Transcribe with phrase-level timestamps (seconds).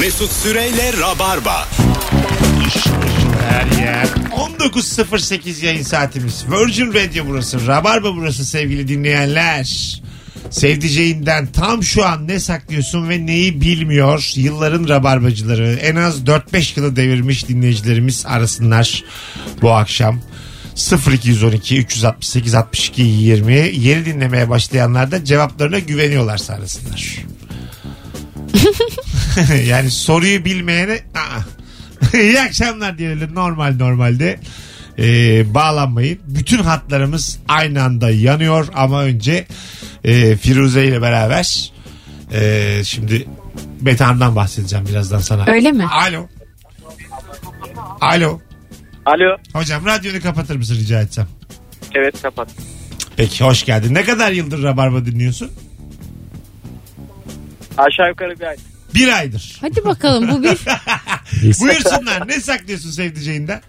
[0.00, 1.68] Mesut Süreyle Rabarba.
[3.50, 4.06] Her yer.
[4.60, 6.44] 19.08 yayın saatimiz.
[6.50, 7.66] Virgin Radio burası.
[7.66, 10.00] Rabarba burası sevgili dinleyenler.
[10.50, 15.74] Sevdiceğinden tam şu an ne saklıyorsun ve neyi bilmiyor yılların rabarbacıları.
[15.74, 19.04] En az 4-5 yılı devirmiş dinleyicilerimiz arasınlar
[19.62, 20.20] bu akşam.
[21.12, 27.24] 0212 368 62 20 yeni dinlemeye başlayanlar da cevaplarına güveniyorlarsa arasınlar.
[29.66, 31.40] yani soruyu bilmeyene aa.
[32.18, 34.40] İyi akşamlar diyelim normal normalde.
[34.98, 36.18] Ee, bağlanmayın.
[36.26, 39.46] Bütün hatlarımız aynı anda yanıyor ama önce
[40.04, 41.72] e, Firuze ile beraber
[42.32, 43.28] e, şimdi
[43.80, 45.44] Betan'dan bahsedeceğim birazdan sana.
[45.46, 45.86] Öyle mi?
[45.86, 46.28] Alo.
[48.00, 48.40] Alo.
[49.06, 49.36] Alo.
[49.52, 51.26] Hocam radyonu kapatır mısın rica etsem?
[51.94, 52.48] Evet kapat.
[53.16, 53.94] Peki hoş geldin.
[53.94, 55.50] Ne kadar yıldır Rabarba dinliyorsun?
[57.78, 58.56] Aşağı yukarı bir ay.
[58.94, 59.56] Bir aydır.
[59.60, 60.58] Hadi bakalım bu bir
[61.60, 62.28] Buyursunlar.
[62.28, 63.62] Ne saklıyorsun sevdiceğinden?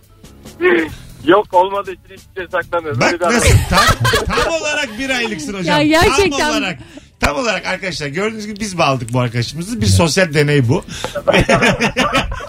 [1.25, 3.01] Yok olmadığı için hiçbir şey saklamıyorum.
[3.01, 3.85] Bak Öyle nasıl tam,
[4.25, 5.81] tam olarak bir aylıksın hocam.
[5.81, 6.79] Ya gerçekten- Tam olarak.
[7.19, 9.81] Tam olarak arkadaşlar gördüğünüz gibi biz bağladık bu arkadaşımızı.
[9.81, 10.85] Bir sosyal deney bu.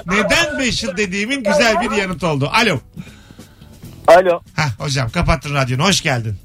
[0.07, 2.51] Neden 5 yıl dediğimin güzel bir yanıtı oldu.
[2.53, 2.81] Alo.
[4.07, 4.41] Alo.
[4.57, 5.83] Hah hocam kapattın radyonu.
[5.85, 6.37] Hoş geldin.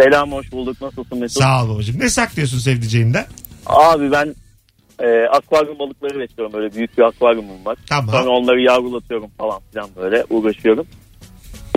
[0.00, 0.80] Selam hoş bulduk.
[0.80, 1.42] Nasılsın Mesut?
[1.42, 2.00] Sağ ol babacığım.
[2.00, 3.26] Ne saklıyorsun sevdiceğinden?
[3.66, 4.34] Abi ben
[5.00, 6.52] e, akvaryum balıkları besliyorum.
[6.52, 7.78] Böyle büyük bir akvaryumum var.
[7.88, 8.10] Tamam.
[8.14, 10.86] Sonra onları yavrulatıyorum falan filan böyle uğraşıyorum.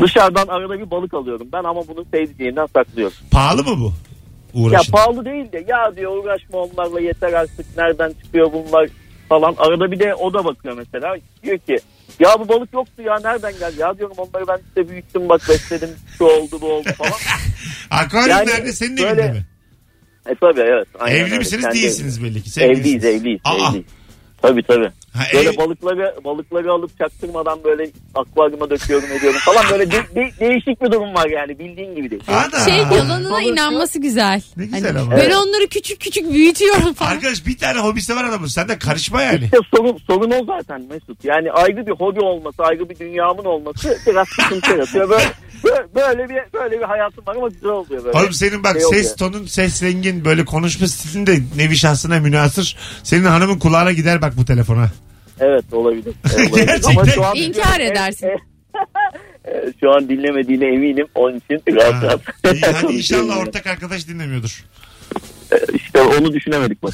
[0.01, 1.47] Dışarıdan arada bir balık alıyorum.
[1.53, 3.17] Ben ama bunu sevdiceğimden saklıyorum.
[3.31, 3.93] Pahalı mı bu?
[4.53, 4.91] Ya Uğraşın.
[4.91, 8.89] pahalı değil de ya diyor uğraşma onlarla yeter artık nereden çıkıyor bunlar
[9.29, 9.55] falan.
[9.57, 11.15] Arada bir de o da bakıyor mesela.
[11.43, 11.77] Diyor ki
[12.19, 13.75] ya bu balık yoktu ya nereden geldi?
[13.79, 17.11] Ya diyorum onları ben işte büyüttüm bak besledim şu oldu bu oldu falan.
[18.03, 18.73] Akvaryum Yani nerede?
[18.73, 19.45] Senin böyle- evinde mi?
[20.29, 20.87] E tabii evet.
[20.99, 21.37] aynen Evli öyle.
[21.37, 22.61] misiniz Kendi değilsiniz belli ki.
[22.61, 23.05] Evliyiz Sevgilisiniz.
[23.05, 23.41] evliyiz.
[23.45, 23.69] Aa.
[23.69, 23.85] evliyiz.
[24.41, 24.91] Tabii tabii.
[25.13, 30.31] Ha, Böyle ev- balıkları balıkları alıp çaktırmadan böyle akvaryuma döküyorum ediyorum falan böyle de- de-
[30.39, 32.23] değişik bir durum var yani bildiğin gibi değil.
[32.27, 32.65] Ana.
[32.65, 34.41] şey yalanına inanması güzel.
[34.57, 35.11] Ne güzel Hani ama.
[35.11, 35.35] Ben Evet.
[35.35, 37.11] onları küçük küçük büyütüyorum falan.
[37.11, 38.47] Arkadaş bir tane hobisi var adamın.
[38.47, 39.43] Sen de karışma yani.
[39.45, 41.25] İşte sorun, sorun o zaten Mesut.
[41.25, 45.09] Yani ayrı bir hobi olması, ayrı bir dünyamın olması biraz sıkıntı yaratıyor.
[45.09, 45.23] Böyle,
[45.63, 48.17] böyle, böyle bir böyle bir hayatım var ama güzel oluyor böyle.
[48.19, 49.01] Oğlum senin bak Şey oluyor.
[49.03, 52.77] ses tonun, ses rengin, böyle konuşma stilin de nevi şahsına münasır.
[53.03, 54.87] Senin hanımın kulağına gider bak bu telefona.
[55.39, 56.13] Evet olabilir.
[56.35, 56.65] Olabilir.
[56.65, 56.91] Gerçekten.
[56.91, 58.29] Ama şu an İnkar edersin.
[59.79, 61.07] şu an dinlemediğine eminim.
[61.15, 62.01] Onun için rahat Ha.
[62.01, 62.21] rahat.
[62.55, 64.63] İyi, hadi inşallah ortak arkadaş dinlemiyordur.
[65.73, 66.93] İşte onu düşünemedik bak.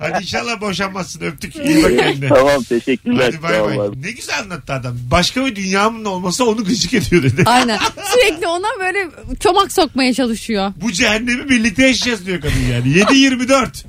[0.00, 1.56] Hadi inşallah boşanmazsın öptük.
[1.56, 2.28] İyi bak kendine.
[2.28, 3.24] tamam teşekkürler.
[3.24, 3.88] Hadi bay bay.
[4.02, 4.98] Ne güzel anlattı adam.
[5.10, 7.42] Başka bir dünyamın olması onu gıcık ediyor dedi.
[7.46, 7.78] Aynen.
[8.14, 9.08] Sürekli ona böyle
[9.40, 10.72] çomak sokmaya çalışıyor.
[10.82, 12.88] Bu cehennemi birlikte yaşayacağız diyor kadın yani.
[12.88, 13.84] 7-24.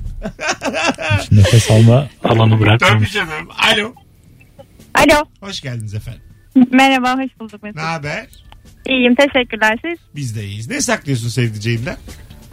[1.32, 3.14] Nefes alma alanı bırakmamış.
[3.14, 3.48] Dönmeyeceğim.
[3.74, 3.94] Alo.
[4.94, 5.24] Alo.
[5.40, 6.20] Hoş geldiniz efendim.
[6.70, 7.76] Merhaba, hoş bulduk Mesut.
[7.76, 8.26] Ne haber?
[8.88, 9.98] İyiyim, teşekkürler siz.
[10.16, 10.70] Biz de iyiyiz.
[10.70, 11.96] Ne saklıyorsun sevdiceğinden?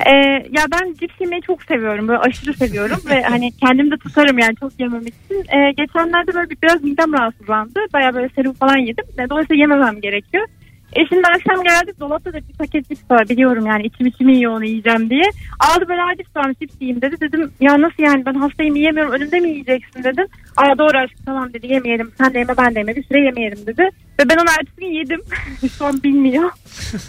[0.06, 0.12] Ee,
[0.52, 2.08] ya ben cips yemeyi çok seviyorum.
[2.08, 5.38] Böyle aşırı seviyorum ve hani kendim de tutarım yani çok yememek için.
[5.58, 7.80] Ee, geçenlerde böyle bir- biraz midem rahatsızlandı.
[7.94, 9.06] Baya böyle serum falan yedim.
[9.30, 10.48] Dolayısıyla yememem gerekiyor.
[10.96, 14.52] E şimdi akşam geldik dolapta da bir paket cips var biliyorum yani içim içim yiyor
[14.53, 15.24] onu yiyeceğim diye.
[15.59, 17.16] Aldı böyle "Aa, cips varmış cips yiyeyim dedi.
[17.22, 20.28] Dedim ya nasıl yani ben hastayım yiyemiyorum önümde mi yiyeceksin dedim.
[20.57, 23.66] Aa doğru aşkım tamam dedi yemeyelim sen de yeme ben de yeme bir süre yemeyelim
[23.67, 23.89] dedi.
[24.19, 25.22] Ve ben onu ertesi gün yedim.
[25.78, 26.50] Şu an bilmiyor.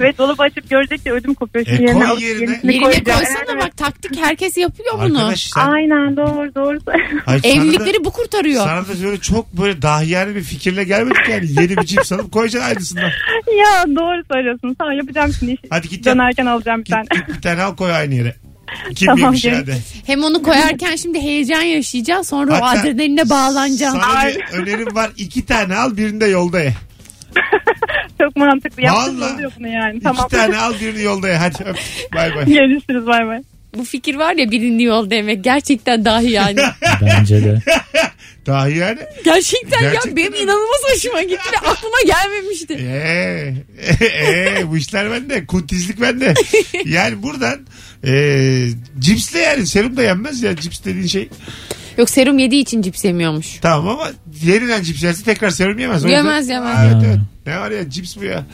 [0.00, 1.64] Ve dolabı açıp görecek de ödüm kopuyor.
[1.66, 2.40] Şimdi E, yerine koy alıp yerine.
[2.40, 3.18] yenisini Yerine koyacağım.
[3.18, 3.62] koysana Evet.
[3.62, 5.18] bak taktik herkes yapıyor bunu.
[5.18, 5.66] Arkadaş sen...
[5.68, 6.78] Aynen doğru doğru.
[7.26, 8.64] Ay, sana da- Evlilikleri bu kurtarıyor.
[8.64, 11.46] Sana da böyle çok böyle dahiyane bir fikirle gelmedik yani.
[11.60, 13.02] Yeni bir cips alıp koyacaksın aynısından.
[13.58, 14.74] ya doğru söylüyorsun.
[14.78, 15.52] Tamam yapacağım şimdi.
[15.52, 15.62] işi.
[15.70, 16.14] Hadi git yap.
[16.16, 17.04] Dönerken alacağım bir Git, tane.
[17.14, 18.34] git bir tane al koy aynı yere.
[18.94, 19.34] Kim Tamam.
[20.06, 24.00] Hem onu koyarken şimdi heyecan yaşayacaksın sonra o Hatta adrenaline bağlanacaksın.
[24.00, 25.10] Sana bir önerim var.
[25.16, 26.74] İki tane al birini de yolda ye.
[28.20, 28.82] Çok mantıklı.
[29.58, 29.96] Bunu yani.
[29.96, 30.28] İki Tamam.
[30.28, 31.36] tane al birini yolda ye.
[31.36, 31.78] Hadi öp.
[32.14, 32.44] Bay bay.
[32.44, 33.42] Görüşürüz bay bay.
[33.76, 36.60] Bu fikir var ya birini yol demek gerçekten dahi yani.
[37.02, 37.58] Bence de.
[38.46, 39.06] Dahiyane.
[39.24, 40.44] gerçekten, Gerçekten ya benim öyle.
[40.44, 42.74] inanılmaz hoşuma gitti ve aklıma gelmemişti.
[42.74, 43.54] Eee
[44.58, 45.46] ee, bu işler bende.
[45.46, 46.34] Kuntizlik bende.
[46.84, 47.60] Yani buradan
[48.06, 48.68] ee,
[48.98, 51.28] cipsle yani serum da yenmez ya cips dediğin şey.
[51.98, 53.46] Yok serum yediği için cips yemiyormuş.
[53.62, 54.10] Tamam ama
[54.42, 56.04] yeniden cips yerse tekrar serum yemez.
[56.04, 56.78] O yüzden- Yemez, yemez.
[56.84, 57.02] Evet, Ha.
[57.06, 57.18] evet.
[57.46, 58.46] Ne var ya cips bu ya.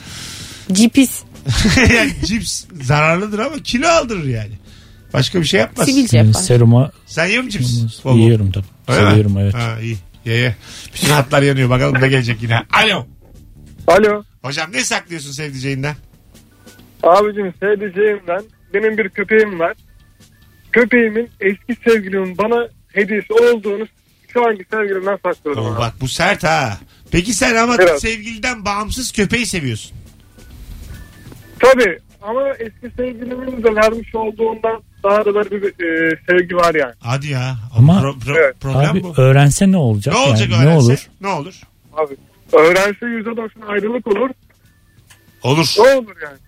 [0.72, 1.10] Cipis.
[1.94, 4.52] yani cips zararlıdır ama kilo aldırır yani.
[5.12, 5.86] Başka bir şey yapmaz.
[5.86, 6.40] Sivilce Yani yapar.
[6.40, 8.04] seruma Sen yiyor musun cips?
[8.04, 8.18] Bol bol.
[8.18, 8.66] yiyorum tabii.
[8.88, 9.08] Öyle mi?
[9.10, 9.54] Seviyorum evet.
[9.54, 9.96] Ha iyi.
[10.24, 10.56] Ye ye.
[10.94, 11.70] Bütün hatlar yanıyor.
[11.70, 12.62] Bakalım ne gelecek yine.
[12.72, 13.06] Alo.
[13.86, 14.22] Alo.
[14.42, 15.94] Hocam ne saklıyorsun sevdiceğinden?
[17.02, 18.42] Abicim sevdiceğimden
[18.74, 19.74] benim bir köpeğim var.
[20.72, 23.86] Köpeğimin eski sevgilimin bana hediyesi olduğunu
[24.32, 25.78] şu anki sevgilimden saklıyorum Oo, abi.
[25.78, 26.78] bak bu sert ha.
[27.10, 28.00] Peki sen ama Biraz.
[28.00, 29.96] sevgiliden bağımsız köpeği seviyorsun.
[31.60, 36.92] Tabii ama eski sevgilimin de vermiş olduğundan daha da böyle bir e, sevgi var yani.
[37.00, 37.56] Hadi ya.
[37.76, 38.60] Ama- Pro- pro- Evet.
[38.60, 39.14] problem Abi bu.
[39.16, 40.14] öğrense ne olacak?
[40.14, 40.62] Ne olacak yani?
[40.64, 40.86] Ne öğrense?
[40.86, 41.06] olur?
[41.20, 41.60] Ne olur?
[41.96, 42.16] Abi
[42.52, 44.30] öğrense %90 ayrılık olur.
[45.42, 45.74] Olur.
[45.78, 46.38] Ne olur yani?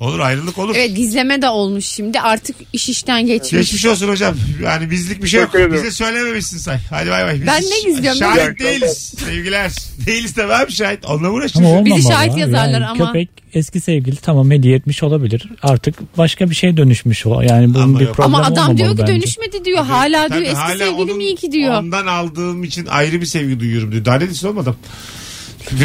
[0.00, 0.74] Olur ayrılık olur.
[0.78, 3.50] Evet gizleme de olmuş şimdi artık iş işten geçmiş.
[3.52, 4.34] Geçmiş olsun hocam.
[4.62, 5.52] Yani bizlik bir şey yok.
[5.52, 5.84] Teşekkür ederim.
[5.84, 6.78] Bize söylememişsin say.
[6.90, 7.34] Hadi bay bay.
[7.34, 8.18] Biz Ben ne gizliyorum?
[8.18, 9.14] Şahit Ben- değiliz.
[9.24, 9.72] Sevgiler.
[10.06, 11.04] Değiliz de ben şahit.
[11.04, 11.66] Onunla uğraşacağız?
[11.66, 11.98] Ama olmamalı.
[11.98, 12.40] Bizi şahit abi.
[12.40, 13.06] yazarlar Yani ama.
[13.06, 15.48] Köpek eski sevgili tamam hediye etmiş olabilir.
[15.62, 17.40] Artık başka bir şey dönüşmüş o.
[17.40, 18.16] Yani bunun Ama bir yok.
[18.16, 19.12] problem Ama adam olmamalı diyor ki bence.
[19.12, 19.84] dönüşmedi diyor.
[19.84, 21.74] Hala Tabii, diyor eski hala sevgilim onun- iyi ki diyor.
[21.74, 24.04] Ondan aldığım için ayrı bir sevgi duyuyorum diyor.
[24.04, 24.76] Daha ne desin olmadım.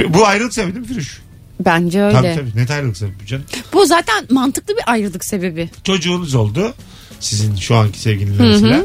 [0.10, 1.22] Bu ayrılık sebebi değil mi Firuş?
[1.66, 2.14] Bence öyle.
[2.18, 2.62] Tabii tabii.
[2.62, 3.44] Net ayrılık sebebi canım.
[3.74, 5.70] Bu zaten mantıklı bir ayrılık sebebi.
[5.84, 6.74] Çocuğunuz oldu.
[7.20, 8.84] Sizin şu anki sevgilinizle mesela.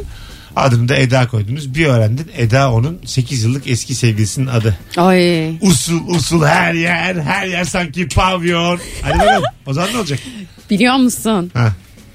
[0.57, 1.75] Adını da Eda koydunuz.
[1.75, 2.31] Bir öğrendin.
[2.37, 4.79] Eda onun 8 yıllık eski sevgilisinin adı.
[4.97, 5.51] Ay.
[5.61, 7.17] Usul usul her yer.
[7.17, 8.81] Her yer sanki pavyon.
[9.03, 9.43] Hadi bakalım.
[9.67, 10.19] O zaman ne olacak?
[10.71, 11.51] Biliyor musun?
[11.55, 11.73] Ha.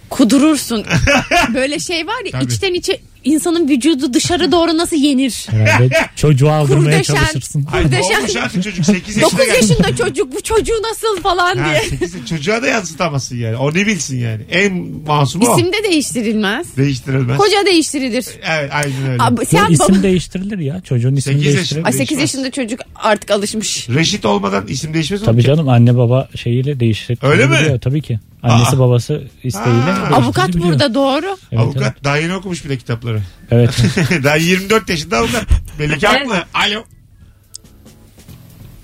[0.10, 0.86] Kudurursun.
[1.54, 2.44] Böyle şey var ya Tabii.
[2.54, 5.48] içten içe insanın vücudu dışarı doğru nasıl yenir?
[5.50, 7.16] Herhalde çocuğu aldırmaya Kurdeşen.
[7.16, 7.66] çalışırsın.
[7.74, 8.20] Ay, Kurdeşen.
[8.20, 9.70] olmuş artık çocuk 8 yaşına 9 gelmiş.
[9.70, 11.82] yaşında çocuk bu çocuğu nasıl falan Ha, diye.
[12.00, 13.56] 8 çocuğa da yansıtamazsın yani.
[13.58, 14.42] O ne bilsin yani.
[14.52, 14.74] En
[15.08, 15.58] masumu o.
[15.58, 16.78] İsim de değiştirilmez.
[16.78, 17.38] Değiştirilmez.
[17.38, 18.26] Koca değiştirilir.
[18.50, 19.24] Evet aynen öyle.
[19.24, 20.04] Abi, sen isim baba...
[20.04, 20.82] değiştirilir ya.
[20.82, 21.86] Çocuğun ismini Sekiz değiştirilir.
[21.86, 22.22] Ay 8 Değişmez.
[22.22, 23.90] yaşında çocuk artık alışmış.
[23.90, 25.26] Reşit olmadan isim değişmez mi?
[25.26, 27.24] Tabii canım anne baba şeyiyle değiştirilir.
[27.24, 27.80] Öyle mi?
[27.82, 28.20] Tabii ki.
[28.44, 28.80] Annesi Aa.
[28.80, 29.72] babası isteğiyle.
[29.82, 29.86] Aa.
[29.86, 30.24] değiştirebiliyor.
[30.24, 31.38] Avukat burada doğru.
[31.52, 32.04] Evet, Avukat Evet.
[32.04, 33.22] daha yeni okumuş bile kitapları.
[33.52, 33.78] evet.
[34.24, 35.46] daha 24 yaşında avukat.
[35.80, 36.46] Belli ki haklı.
[36.54, 36.84] Alo.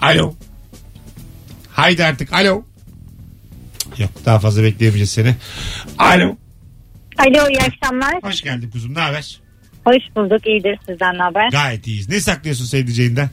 [0.01, 0.33] Alo.
[1.71, 2.63] Haydi artık alo.
[3.98, 5.36] Yok daha fazla bekleyemeyeceğiz seni.
[5.98, 6.36] Alo.
[7.18, 8.13] Alo iyi akşamlar.
[8.24, 9.39] Hoş geldin kuzum ne haber?
[9.86, 10.48] Hoş bulduk.
[10.48, 11.50] İyidir sizden ne haber?
[11.51, 12.09] Gayet iyiyiz.
[12.09, 13.30] Ne saklıyorsun sevdiceğinden?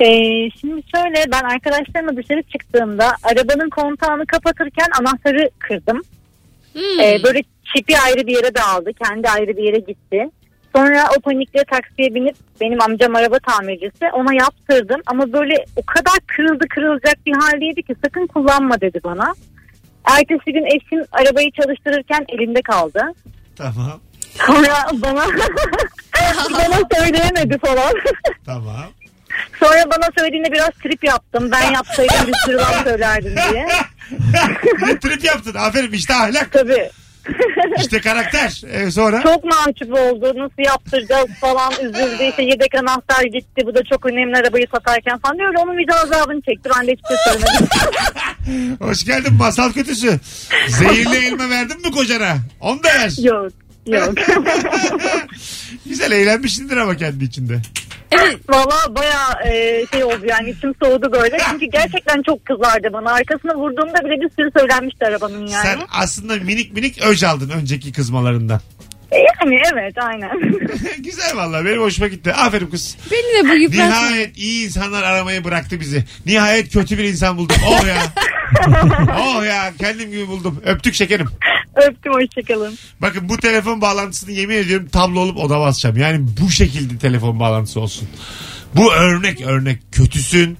[0.00, 6.02] Ee, şimdi şöyle ben arkadaşlarımla dışarı çıktığımda arabanın kontağını kapatırken anahtarı kırdım.
[6.72, 7.00] Hmm.
[7.00, 7.42] Ee, böyle
[7.74, 8.92] çipi ayrı bir yere dağıldı.
[8.92, 10.30] Kendi ayrı bir yere gitti.
[10.76, 15.00] Sonra o panikle taksiye binip benim amcam araba tamircisi ona yaptırdım.
[15.06, 19.34] Ama böyle o kadar kırıldı kırılacak bir haldeydi ki sakın kullanma dedi bana.
[20.04, 23.02] Ertesi gün eşim arabayı çalıştırırken elinde kaldı.
[23.56, 24.00] Tamam.
[24.46, 25.24] Sonra bana
[26.52, 27.92] bana söyleyemedi falan.
[28.46, 28.84] Tamam.
[29.60, 31.50] Sonra bana söylediğinde biraz trip yaptım.
[31.52, 33.66] Ben yapsaydım bir sürü laf söylerdim diye.
[35.00, 35.54] Trip yaptın.
[35.54, 36.52] Aferin işte ahlak.
[36.52, 36.90] Tabii.
[37.78, 38.62] İşte karakter.
[38.72, 39.22] Ee, sonra?
[39.22, 40.32] Çok mahcup oldu.
[40.36, 42.22] Nasıl yaptıracağız falan üzüldü.
[42.30, 43.62] İşte yedek anahtar gitti.
[43.66, 45.38] Bu da çok önemli arabayı satarken falan.
[45.40, 46.70] Öyle onun vicdan azabını çekti.
[46.78, 48.76] Ben de hiçbir şey söylemedim.
[48.86, 50.20] Hoş geldin masal kötüsü.
[50.68, 52.36] Zehirli elma verdin mi kocana?
[52.60, 53.12] Onu da ver.
[53.22, 53.52] yok.
[53.86, 54.14] Yok.
[55.86, 57.62] Güzel eğlenmişsindir ama kendi içinde.
[58.48, 61.38] Valla baya e, şey oldu yani içim soğudu böyle.
[61.50, 63.12] Çünkü gerçekten çok kızardı bana.
[63.12, 65.62] Arkasına vurduğumda bile bir sürü söylenmişti arabanın yani.
[65.62, 68.60] Sen aslında minik minik öc aldın önceki kızmalarından.
[69.12, 70.30] E, Yani evet aynen.
[70.98, 72.32] Güzel vallahi benim hoşuma gitti.
[72.32, 72.96] Aferin kız.
[73.10, 73.82] Beni de bu yıprattı.
[73.88, 76.04] Nihayet iyi insanlar aramayı bıraktı bizi.
[76.26, 77.56] Nihayet kötü bir insan buldum.
[77.66, 78.02] Oh ya.
[79.20, 80.62] oh ya kendim gibi buldum.
[80.64, 81.28] Öptük şekerim.
[81.74, 82.78] Öptüm hoşçakalın.
[83.02, 85.96] Bakın bu telefon bağlantısını yemin ediyorum tablo olup oda basacağım.
[85.96, 88.08] Yani bu şekilde telefon bağlantısı olsun.
[88.76, 90.58] Bu örnek örnek kötüsün.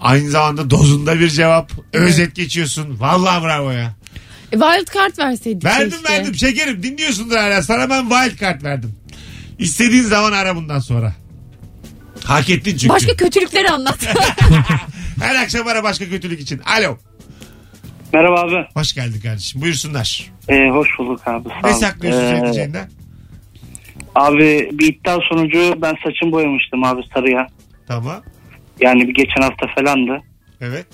[0.00, 1.72] Aynı zamanda dozunda bir cevap.
[1.92, 3.00] Özet geçiyorsun.
[3.00, 3.94] Vallahi bravo ya.
[4.52, 6.12] E, wild card verseydik Verdim keşke.
[6.12, 7.62] verdim şekerim dinliyorsundur hala.
[7.62, 8.94] Sana ben wild card verdim.
[9.58, 11.14] İstediğin zaman ara bundan sonra.
[12.24, 12.88] Hak ettin çünkü.
[12.88, 13.98] Başka kötülükleri anlat.
[15.20, 16.58] Her akşam ara başka kötülük için.
[16.58, 16.98] Alo.
[18.14, 18.66] Merhaba abi.
[18.74, 19.60] Hoş geldin kardeşim.
[19.62, 20.30] Buyursunlar.
[20.48, 21.48] Ee, hoş bulduk abi.
[21.62, 22.88] Sağ Ne saklıyorsun Ee?
[24.14, 27.46] Abi bir iddia sonucu ben saçımı boyamıştım abi sarıya.
[27.88, 28.22] Tamam.
[28.80, 30.22] Yani bir geçen hafta falandı.
[30.60, 30.86] Evet.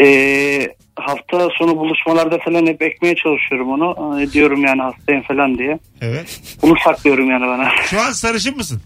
[0.00, 4.20] Ee, hafta sonu buluşmalarda falan hep ekmeye çalışıyorum onu.
[4.20, 5.78] Ee, diyorum yani hastayım falan diye.
[6.00, 6.40] Evet.
[6.62, 7.68] Bunu saklıyorum yani bana.
[7.90, 8.82] Şu an sarışın mısın?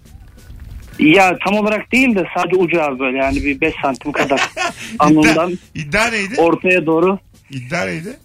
[0.99, 4.41] ya tam olarak değil de sadece ucu abi böyle yani bir 5 santim kadar.
[4.99, 6.35] Alnından İddia, iddia neydi?
[6.39, 7.19] ortaya doğru.
[7.51, 8.17] İddia neydi?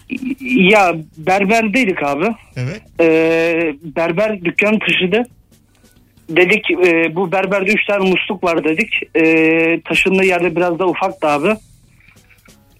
[0.71, 2.27] Ya berberdeydik abi.
[2.55, 2.81] Evet.
[2.99, 5.23] Ee, berber dükkanı taşıdı.
[6.29, 8.93] Dedik e, bu berberde 3 tane musluk var dedik.
[9.15, 11.55] Ee, taşındığı yerde biraz da ufaktı abi.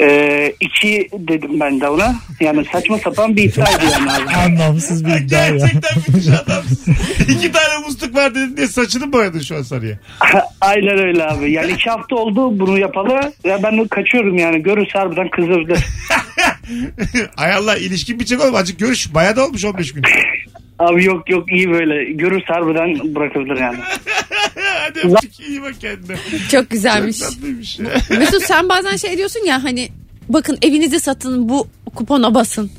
[0.02, 2.16] Ee, iki dedim ben de ona.
[2.40, 4.36] Yani saçma sapan bir iddiaydı yani abi.
[4.46, 5.58] Anlamsız bir iddia ya.
[5.58, 6.96] Gerçekten müthiş adamsın.
[7.30, 10.00] İki tane musluk var dedin diye saçını boyadın şu an sarıya.
[10.62, 11.52] Aynen öyle abi.
[11.52, 13.34] Yani iki hafta oldu bunu yapalı.
[13.44, 14.64] Ya ben kaçıyorum yani.
[14.64, 15.74] Görürse harbiden kızırdı.
[17.38, 18.56] Ay Allah ilişkin bitecek oğlum.
[18.56, 19.14] Azıcık görüş.
[19.14, 20.04] Bayağı da olmuş 15 gün.
[20.80, 22.12] Abi yok yok iyi böyle.
[22.12, 23.78] Görürse harbiden bırakabilir yani.
[24.96, 25.40] Hadi öptük.
[25.40, 26.18] İyi bak kendine.
[26.52, 27.20] Çok güzelmiş.
[27.20, 27.80] Çok tatlıymış.
[28.10, 29.90] Mesut sen bazen şey diyorsun ya hani
[30.30, 32.72] bakın evinizi satın bu kupona basın.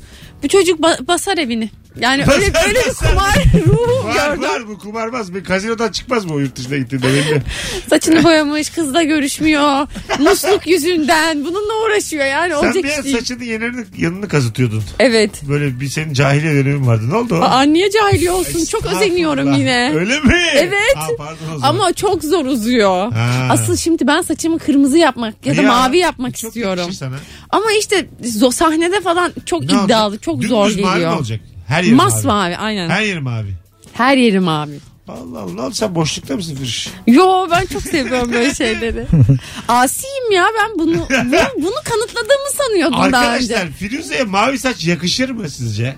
[0.43, 1.69] Bu çocuk ba- basar evini.
[1.99, 3.35] Yani öyle öyle bir kumar
[3.67, 4.49] ruhu var gördüm.
[4.49, 5.33] var bu kumarbaz.
[5.33, 7.41] Bir kazinodan çıkmaz mı o yurt dışına gittiğinde belli.
[7.89, 9.87] Saçını boyamış, kızla görüşmüyor.
[10.19, 13.17] Musluk yüzünden bununla uğraşıyor yani Sen olacak bir iş değil.
[13.17, 14.83] saçını yanını, yanını kazıtıyordun.
[14.99, 15.31] Evet.
[15.49, 17.09] Böyle bir senin cahiliye dönemin vardı.
[17.09, 17.41] Ne oldu o?
[17.41, 18.65] Aa, niye cahil olsun?
[18.65, 19.59] Çok özeniyorum Estağfurullah.
[19.59, 19.93] yine.
[19.95, 20.43] Öyle mi?
[20.55, 20.97] Evet.
[20.97, 21.69] Aa, pardon o zaman.
[21.69, 23.11] Ama çok zor uzuyor.
[23.11, 23.47] Ha.
[23.49, 26.79] Asıl şimdi ben saçımı kırmızı yapmak ya da Ya, mavi yapmak çok istiyorum.
[26.79, 27.15] yakışır sana.
[27.49, 30.21] Ama işte zo- sahnede falan çok Ne iddialı, olacak?
[30.23, 31.17] çok Dümdüz zor mavi mi geliyor.
[31.17, 31.39] olacak?
[31.67, 32.27] Her yeri Mas mavi.
[32.27, 32.89] mavi aynen.
[32.89, 33.53] Her Her, yeri mavi.
[34.17, 34.79] yeri mavi.
[35.07, 35.71] Allah Allah.
[35.73, 36.87] Sen boşlukta mısın Firuş?
[37.07, 39.05] Yo ben çok seviyorum böyle şeyleri.
[39.67, 41.05] Asiyim ya ben bunu bunu,
[41.57, 43.57] bunu kanıtladığımı sanıyordum daha önce.
[43.57, 45.95] Arkadaşlar Firuze'ye mavi saç yakışır mı sizce?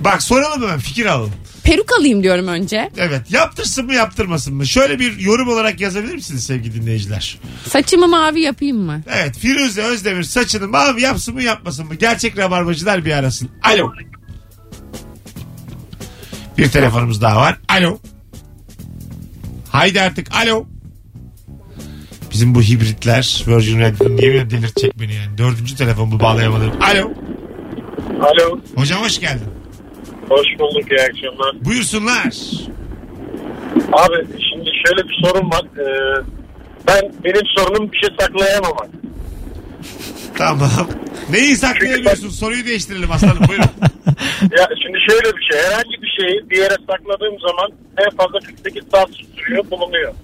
[0.00, 1.32] Bak soralım hemen fikir alalım.
[1.62, 2.90] Peruk alayım diyorum önce.
[2.96, 4.66] Evet yaptırsın mı yaptırmasın mı?
[4.66, 7.38] Şöyle bir yorum olarak yazabilir misiniz sevgili dinleyiciler?
[7.68, 9.02] Saçımı mavi yapayım mı?
[9.14, 11.94] Evet Firuze Özdemir saçını mavi yapsın mı yapmasın mı?
[11.94, 13.48] Gerçek rabarbacılar bir arasın.
[13.62, 13.92] Alo.
[16.58, 17.58] Bir telefonumuz daha var.
[17.68, 17.98] Alo.
[19.70, 20.66] Haydi artık alo.
[22.32, 25.38] Bizim bu hibritler Virgin Radio'nun yemin delirtecek beni yani.
[25.38, 26.72] Dördüncü telefon bu bağlayamadım.
[26.82, 27.12] Alo.
[28.20, 28.60] Alo.
[28.76, 29.46] Hocam hoş geldin.
[30.28, 31.64] Hoş bulduk iyi akşamlar.
[31.64, 32.24] Buyursunlar.
[33.92, 35.62] Abi şimdi şöyle bir sorun var.
[35.78, 36.24] Ee,
[36.86, 38.88] ben benim sorunum bir şey saklayamamak.
[40.38, 40.88] Tamam.
[41.30, 42.28] Neyi saklayamıyorsun?
[42.28, 43.64] Soruyu değiştirelim aslanım buyurun.
[44.58, 45.58] Ya şimdi şöyle bir şey.
[45.58, 50.14] Herhangi bir şeyi bir yere sakladığım zaman en fazla 48 saat sürüyor bulunuyor.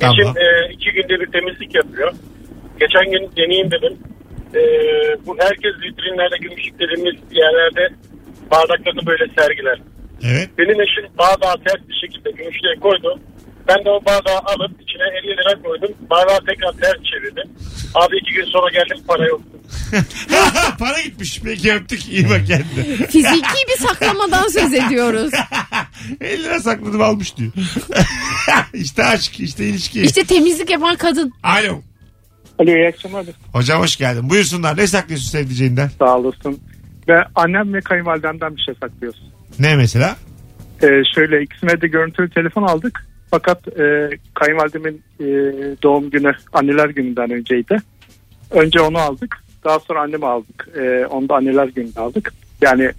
[0.00, 0.16] Tamam.
[0.18, 2.12] Eşim e, iki günde bir temizlik yapıyor.
[2.80, 3.98] Geçen gün deneyeyim dedim.
[4.54, 4.60] E,
[5.26, 7.94] bu herkes vitrinlerde gümüşlük dediğimiz yerlerde
[8.50, 9.78] bardaklarını böyle sergiler.
[10.24, 10.48] Evet.
[10.58, 13.18] Benim eşim bardağı ters bir şekilde gümüşlüğe koydu.
[13.68, 15.90] Ben de o bardağı alıp içine 50 lira koydum.
[16.10, 17.50] Bardağı tekrar ters çevirdim.
[17.94, 19.48] Abi iki gün sonra geldim para yoktu.
[20.78, 21.40] Para gitmiş.
[21.44, 22.08] Peki öptük.
[22.08, 22.96] İyi bak kendine.
[23.06, 25.32] Fiziki bir saklamadan söz ediyoruz.
[26.20, 27.52] 50 lira sakladım almış diyor.
[28.74, 30.02] işte aşk, işte ilişki.
[30.02, 31.32] İşte temizlik yapan kadın.
[31.42, 31.80] Alo.
[32.58, 33.26] Alo iyi akşamlar.
[33.52, 34.30] Hocam hoş geldin.
[34.30, 34.76] Buyursunlar.
[34.76, 35.90] Ne saklıyorsun sevdiceğinden?
[35.98, 36.60] Sağ olasın.
[37.08, 39.22] Ve annem ve kayınvalidemden bir şey saklıyoruz.
[39.58, 40.16] Ne mesela?
[40.82, 43.06] Ee, şöyle ikisine de görüntülü telefon aldık.
[43.32, 45.26] Fakat e, kayınvalidemin e,
[45.82, 47.76] doğum günü anneler gününden önceydi.
[48.50, 49.36] Önce onu aldık.
[49.64, 50.68] Daha sonra annemi aldık.
[50.76, 52.32] E, onu da anneler gününde aldık.
[52.60, 52.92] Yani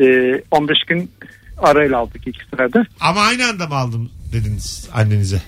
[0.00, 1.10] e, 15 gün
[1.58, 2.84] arayla aldık ikisine de.
[3.00, 5.42] Ama aynı anda mı aldım dediniz annenize?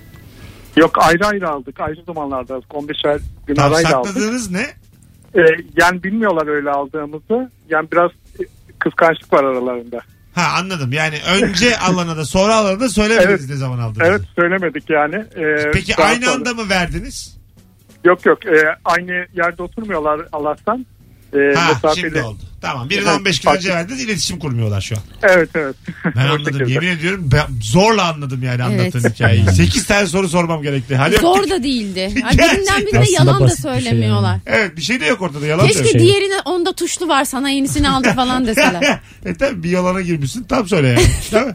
[0.76, 1.80] Yok ayrı ayrı aldık.
[1.80, 2.74] Ayrı zamanlarda aldık.
[2.74, 2.96] 15
[3.46, 4.10] gün Tam arayla aldık.
[4.12, 4.66] sakladığınız ne?
[5.34, 5.42] E,
[5.76, 7.50] yani bilmiyorlar öyle aldığımızı.
[7.68, 8.42] Yani biraz e,
[8.78, 10.00] kıskançlık var aralarında.
[10.34, 10.92] Ha anladım.
[10.92, 13.50] Yani önce alana da sonra alana da söylemediniz Evet.
[13.50, 14.10] ne zaman aldığınızı.
[14.10, 15.14] Evet söylemedik yani.
[15.16, 17.36] E, Peki daha aynı sonra- anda mı verdiniz?
[18.04, 20.86] Yok yok e, aynı yerde oturmuyorlar Allah'tan.
[21.34, 22.00] E, Ha mesafeli.
[22.00, 22.38] şimdi oldu.
[22.60, 22.90] Tamam.
[22.90, 25.02] Birine Evet, 15 gün önce verdiniz iletişim kurmuyorlar şu an.
[25.22, 25.76] Evet evet.
[26.16, 26.68] Ben anladım.
[26.68, 28.80] Yemin ediyorum ben zorla anladım yani Evet.
[28.94, 29.44] anlattığın hikayeyi.
[29.44, 30.96] 8 tane soru sormam gerekti.
[30.96, 31.50] Hadi Zor öptük.
[31.52, 32.10] da değildi.
[32.14, 32.56] Gerçekten.
[32.56, 34.38] birinden birine yalan da basit bir şey söylemiyorlar.
[34.46, 35.84] Evet bir şey de yok ortada yalan Keşke.
[35.88, 36.00] Şey.
[36.00, 38.98] diğerine onda tuşlu var sana yenisini aldı falan deseler.
[39.24, 40.88] e tabi bir yalana girmişsin tam söyle
[41.32, 41.54] yani.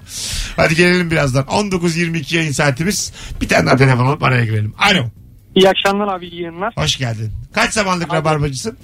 [0.55, 1.43] Hadi gelelim birazdan.
[1.43, 3.13] 19.22 yayın saatimiz.
[3.41, 4.73] Bir tane daha telefon alıp araya girelim.
[4.77, 5.05] Alo.
[5.55, 6.73] İyi akşamlar abi iyi yayınlar.
[6.77, 7.31] Hoş geldin.
[7.53, 8.77] Kaç zamanlık rabarbacısın?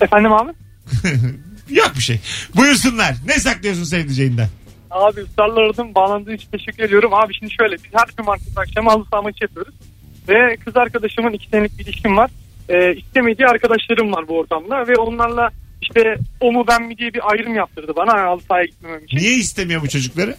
[0.00, 0.50] Efendim abi?
[1.70, 2.20] Yok bir şey.
[2.56, 3.14] Buyursunlar.
[3.26, 4.48] Ne saklıyorsun sevdiceğinden?
[4.90, 5.94] Abi ısrarla aradım.
[5.94, 7.14] Bağlandığı için teşekkür ediyorum.
[7.14, 9.74] Abi şimdi şöyle biz her cumartesi akşamı halı saha maçı yapıyoruz.
[10.28, 12.30] Ve kız arkadaşımın iki senelik bir ilişkim var.
[12.68, 14.88] Ee, istemediği arkadaşlarım var bu ortamda.
[14.88, 15.50] Ve onlarla
[15.82, 19.16] işte o mu ben mi diye bir ayrım yaptırdı bana halı sahaya gitmemem için.
[19.16, 20.36] Niye istemiyor bu çocukları?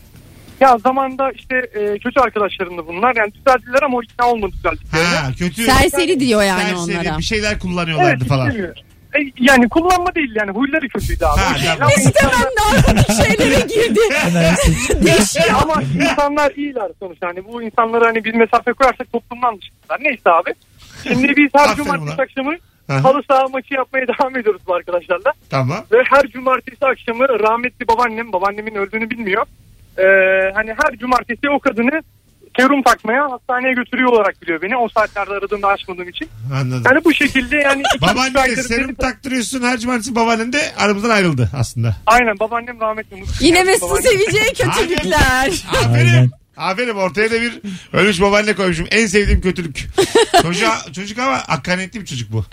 [0.59, 3.15] Ya zamanda işte e, kötü arkadaşlarımdı bunlar.
[3.15, 5.07] Yani düzeldiler ama o ikna olmadı düzeldiklerine.
[5.07, 5.63] Ha kötü.
[5.63, 7.17] Serseri diyor yani serseri, onlara.
[7.17, 8.47] bir şeyler kullanıyorlardı Evet falan.
[8.50, 8.75] istemiyor.
[9.19, 11.39] E, yani kullanma değil yani huyları kötüydü abi.
[11.39, 11.67] Ha, O değil.
[11.69, 11.81] tamam.
[11.81, 14.00] Ama İstemem narkotik şeylere girdi.
[15.05, 15.57] Değişiyor.
[15.63, 17.27] ama insanlar iyiler sonuçta.
[17.27, 20.00] Hani bu insanlara hani bir mesafe koyarsak toplumdan dışındalar.
[20.03, 20.53] Neyse abi.
[21.03, 22.24] Şimdi biz her Aferin cumartesi ulan.
[22.24, 22.55] akşamı
[22.89, 23.03] Aha.
[23.03, 25.31] halı saha maçı yapmaya devam ediyoruz bu arkadaşlarla.
[25.50, 25.86] Tamam.
[25.91, 29.45] Ve her cumartesi akşamı rahmetli babaannem, babaannemin öldüğünü bilmiyor.
[29.98, 30.03] Ee,
[30.55, 32.01] hani her cumartesi o kadını
[32.57, 34.77] serum takmaya hastaneye götürüyor olarak biliyor beni.
[34.77, 36.29] O saatlerde aradığımda açmadığım için.
[36.53, 36.83] Anladım.
[36.85, 37.83] Yani bu şekilde yani...
[38.01, 41.95] Babaanne de serum beni- taktırıyorsun her cumartesi babaannen de aramızdan ayrıldı aslında.
[42.05, 43.24] Aynen babaannem rahmetli.
[43.39, 45.63] Yine babaannem- seveceği kötülükler.
[45.69, 46.07] Aferin.
[46.07, 46.31] Aynen.
[46.57, 47.53] Aferin ortaya da bir
[47.93, 48.88] ölmüş babaanne koymuşum.
[48.91, 49.88] En sevdiğim kötülük.
[50.41, 52.45] Çocuğa, çocuk ama hakkaniyetli bir çocuk bu.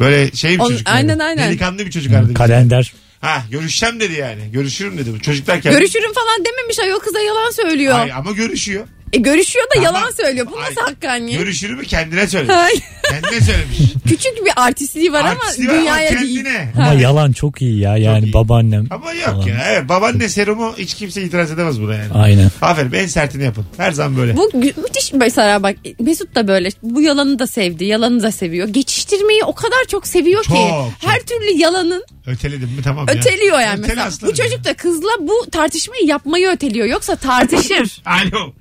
[0.00, 0.88] Böyle şey bir çocuk.
[0.88, 0.96] yani.
[0.96, 1.48] aynen, aynen.
[1.48, 2.34] Delikanlı bir çocuk aradı.
[2.34, 2.94] Kalender.
[3.20, 4.50] Ha görüşeceğim dedi yani.
[4.52, 5.12] Görüşürüm dedi.
[5.14, 5.20] bu.
[5.20, 5.72] Çocuk derken.
[5.72, 7.98] Görüşürüm falan dememiş ayol kıza yalan söylüyor.
[7.98, 8.86] Ay, ama görüşüyor.
[9.14, 9.94] E görüşüyor da Tamam.
[9.94, 10.46] yalan söylüyor.
[10.52, 11.38] Bu nasıl Ay, hakkaniyet?
[11.40, 12.80] Görüşürü mü kendine söylemiş.
[13.10, 13.78] Kendine söylemiş.
[14.08, 16.34] Küçük bir artistliği var Artistliği ama var ama dünyaya değil.
[16.44, 16.72] kendine.
[16.78, 18.32] Ama yalan çok iyi ya yani iyi.
[18.32, 18.86] babaannem.
[18.90, 19.46] Ama yok falan.
[19.46, 19.64] ya.
[19.70, 22.12] Evet babaanne serumu hiç kimse itiraz edemez buna yani.
[22.14, 22.50] Aynen.
[22.62, 23.66] Aferin en sertini yapın.
[23.76, 24.36] Her zaman böyle.
[24.36, 28.68] Bu gü- müthiş mesela bak Mesut da böyle bu yalanı da sevdi yalanı da seviyor.
[28.68, 33.14] Geçiştirmeyi o kadar çok seviyor ki Çok, her türlü yalanın Öteledim mi tamam ya.
[33.14, 34.04] öteliyor yani Ötele mesela.
[34.06, 38.02] aslanım Bu çocuk da kızla bu tartışmayı yapmayı öteliyor yoksa tartışır.
[38.06, 38.52] Alo.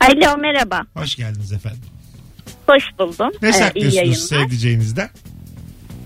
[0.00, 0.82] Alo merhaba.
[0.94, 1.80] Hoş geldiniz efendim.
[2.68, 3.30] Hoş buldum.
[3.42, 4.16] Ne Ee, saklıyorsunuz yayınlar.
[4.16, 5.08] sevdiceğinizden?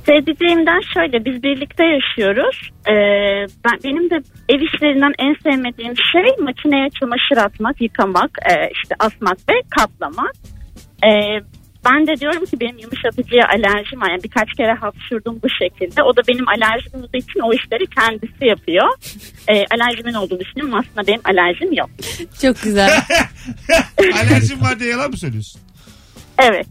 [0.07, 2.71] Sevdiceğimden şöyle biz birlikte yaşıyoruz.
[2.89, 2.93] Ee,
[3.65, 4.15] ben benim de
[4.49, 10.33] ev işlerinden en sevmediğim şey makineye çamaşır atmak, yıkamak, e, işte asmak ve katlamak.
[11.05, 11.09] Ee,
[11.85, 14.11] ben de diyorum ki benim yumuşatıcıya alerjim var.
[14.11, 16.03] Yani birkaç kere hapşurdum bu şekilde.
[16.03, 18.89] O da benim alerjim olduğu için o işleri kendisi yapıyor.
[19.49, 20.75] Ee, alerjimin olduğunu düşünüyorum.
[20.75, 21.91] Aslında benim alerjim yok.
[22.43, 22.91] Çok güzel.
[24.15, 25.61] Alerjin var diye yalan mı söylüyorsun?
[26.39, 26.67] Evet.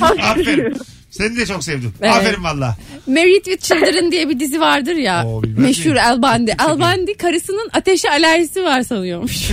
[0.22, 0.76] Aferin.
[1.10, 1.94] Seni de çok sevdim.
[2.00, 2.12] Evet.
[2.12, 2.76] Aferin valla.
[3.06, 5.26] Married with Children diye bir dizi vardır ya.
[5.26, 5.96] Oo, meşhur?
[5.96, 6.56] El Bandi.
[6.68, 9.50] El Bandi karısının ateşe alerjisi var sanıyormuş.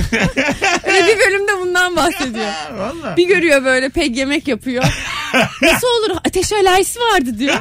[0.87, 2.45] Öyle bir bölümde bundan bahsediyor.
[2.77, 3.17] Valla.
[3.17, 4.83] Bir görüyor böyle pek yemek yapıyor.
[5.61, 7.55] Nasıl olur ateş alerjisi vardı diyor.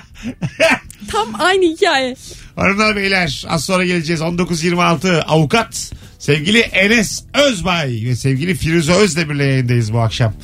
[1.13, 2.17] Tam aynı hikaye.
[2.57, 9.93] Hanımlar beyler az sonra geleceğiz 19.26 avukat sevgili Enes Özbay ve sevgili Firuze Özdemir'le yayındayız
[9.93, 10.35] bu akşam.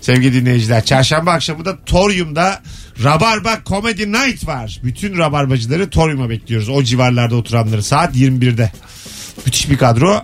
[0.00, 2.62] Sevgili dinleyiciler çarşamba akşamı da Torium'da
[3.04, 4.80] Rabarba Comedy Night var.
[4.84, 6.68] Bütün rabarbacıları Torium'a bekliyoruz.
[6.68, 8.72] O civarlarda oturanları saat 21'de.
[9.46, 10.22] Müthiş bir kadro.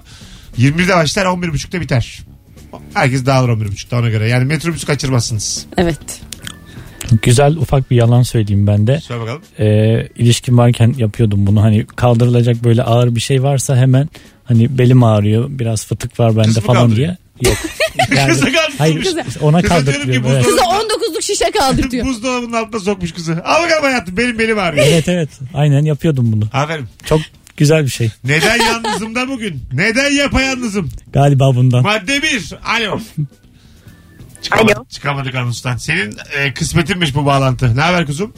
[0.58, 2.18] 21'de başlar 11.30'da biter.
[2.94, 4.28] Herkes dağılır 11.30'da ona göre.
[4.28, 5.66] Yani metrobüsü kaçırmazsınız.
[5.76, 6.20] Evet.
[7.22, 9.00] Güzel ufak bir yalan söyleyeyim ben de.
[9.00, 9.42] Söyle bakalım.
[9.58, 11.62] Ee, ilişkim varken yapıyordum bunu.
[11.62, 14.08] Hani kaldırılacak böyle ağır bir şey varsa hemen
[14.44, 17.08] hani belim ağrıyor biraz fıtık var bende Kız falan kaldırıyor?
[17.08, 17.16] diye.
[17.46, 17.56] Yok.
[18.16, 18.80] Yani, Kızı kaldırmış.
[18.80, 20.24] hayır Kızı- ona Kıza diyorum ki kaldırtıyor.
[20.34, 20.44] Evet.
[20.44, 20.62] buzdolabı- Kıza
[21.16, 22.06] 19'luk şişe kaldırtıyor.
[22.06, 23.42] Buzdolabının altına sokmuş kızı.
[23.44, 24.86] Al bakalım hayatım benim belim ağrıyor.
[24.88, 26.44] evet evet aynen yapıyordum bunu.
[26.52, 26.86] Aferin.
[27.04, 27.20] Çok
[27.56, 28.10] güzel bir şey.
[28.24, 29.62] Neden yalnızım da bugün?
[29.72, 30.90] Neden yapayalnızım?
[31.12, 31.82] Galiba bundan.
[31.82, 32.52] Madde bir.
[32.64, 33.00] Alo.
[34.42, 34.84] Çıkamadık, Alo.
[34.84, 35.76] çıkamadık anonstan.
[35.76, 37.76] Senin e, kısmetinmiş bu bağlantı.
[37.76, 38.34] Ne haber kuzum?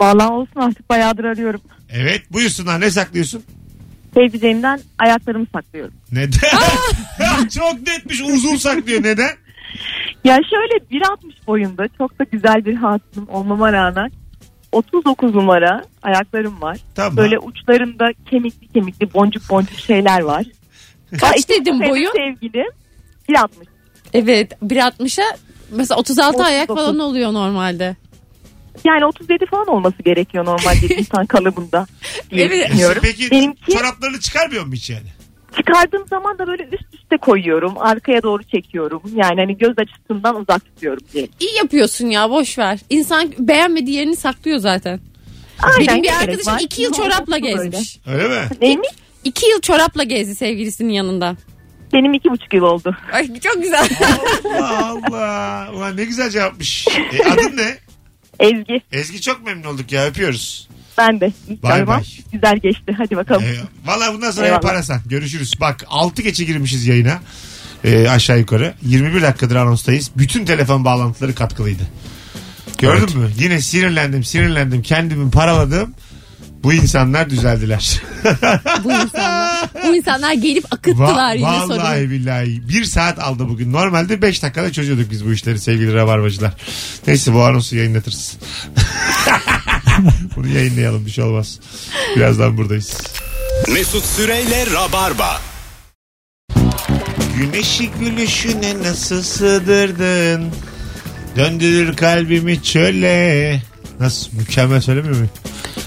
[0.00, 1.60] Vallahi olsun artık bayağıdır arıyorum.
[1.90, 3.42] Evet buyursunlar ne saklıyorsun?
[4.14, 5.94] Sevdiceğimden ayaklarımı saklıyorum.
[6.12, 7.48] Neden?
[7.48, 9.02] Çok netmiş uzun saklıyor.
[9.02, 9.30] Neden?
[10.24, 14.10] Ya şöyle 1.60 boyunda çok da güzel bir hatunum olmama rağmen
[14.72, 16.78] 39 numara ayaklarım var.
[16.94, 17.16] Tamam.
[17.16, 20.44] Böyle uçlarında kemikli kemikli boncuk boncuk şeyler var.
[21.20, 22.08] Kaç dedim boyu?
[22.16, 22.66] Sevgilim
[23.28, 23.48] 1.60.
[24.14, 25.24] Evet 1.60'a
[25.70, 26.84] mesela 36 ayak 39.
[26.84, 27.96] falan oluyor normalde.
[28.84, 31.86] Yani 37 falan olması gerekiyor normalde bir insan kalıbında.
[32.30, 32.68] diye Evet.
[32.68, 33.02] düşünüyorum.
[33.04, 35.08] Peki Benimki çoraplarını çıkarmıyor mu hiç yani?
[35.56, 37.74] çıkardığım zaman da böyle üst üste koyuyorum.
[37.78, 39.02] Arkaya doğru çekiyorum.
[39.14, 41.28] Yani hani göz açısından uzak tutuyorum diye.
[41.40, 42.78] İyi yapıyorsun ya boş ver.
[42.90, 45.00] İnsan beğenmediği yerini saklıyor zaten.
[45.62, 46.60] Aynen, Benim bir arkadaşım var?
[46.60, 47.98] 2 yıl çorapla gezmiş.
[48.06, 48.40] Öyle mi?
[48.60, 48.88] Neymiş?
[49.24, 51.36] 2 yıl çorapla gezdi sevgilisinin yanında.
[51.92, 52.96] Benim iki buçuk yıl oldu.
[53.12, 53.88] Ay çok güzel.
[54.44, 55.68] Allah Allah.
[55.74, 56.88] Ulan ne güzel cevapmış.
[56.88, 57.78] E, adın ne?
[58.40, 60.68] Ezgi Ezgi çok memnun olduk ya öpüyoruz.
[60.98, 61.32] ben de.
[61.62, 62.02] Bay bay.
[62.32, 62.94] Güzel geçti.
[62.98, 63.42] Hadi bakalım.
[63.42, 63.54] Ee,
[63.86, 64.62] Valla bundan sonra Eyvallah.
[64.62, 65.00] hep arasan.
[65.06, 65.54] Görüşürüz.
[65.60, 67.18] Bak 6 geçe girmişiz yayına.
[67.84, 68.74] Ee, aşağı yukarı.
[68.82, 70.10] 21 dakikadır anonstayız.
[70.16, 71.82] Bütün telefon bağlantıları katkılıydı.
[72.78, 73.30] Gördün mü?
[73.38, 74.82] Yine sinirlendim sinirlendim.
[74.82, 75.94] Kendimi paraladım.
[76.62, 78.02] Bu insanlar düzeldiler.
[78.84, 79.68] bu insanlar.
[79.86, 81.66] Bu insanlar gelip akıttılar Va- yine vallahi
[81.98, 82.10] sorunu.
[82.10, 82.68] billahi.
[82.68, 83.72] Bir saat aldı bugün.
[83.72, 86.52] Normalde 5 dakikada çözüyorduk biz bu işleri sevgili rabarbacılar.
[87.06, 88.36] Neyse bu anonsu yayınlatırız.
[90.36, 91.60] Bunu yayınlayalım bir şey olmaz.
[92.16, 92.96] Birazdan buradayız.
[93.68, 95.40] Mesut Süreyle Rabarba.
[97.36, 100.50] Güneşi gülüşüne nasıl sığdırdın?
[101.36, 103.62] Döndürür kalbimi çöle.
[104.00, 104.36] Nasıl?
[104.38, 105.30] Mükemmel söylemiyor muyum?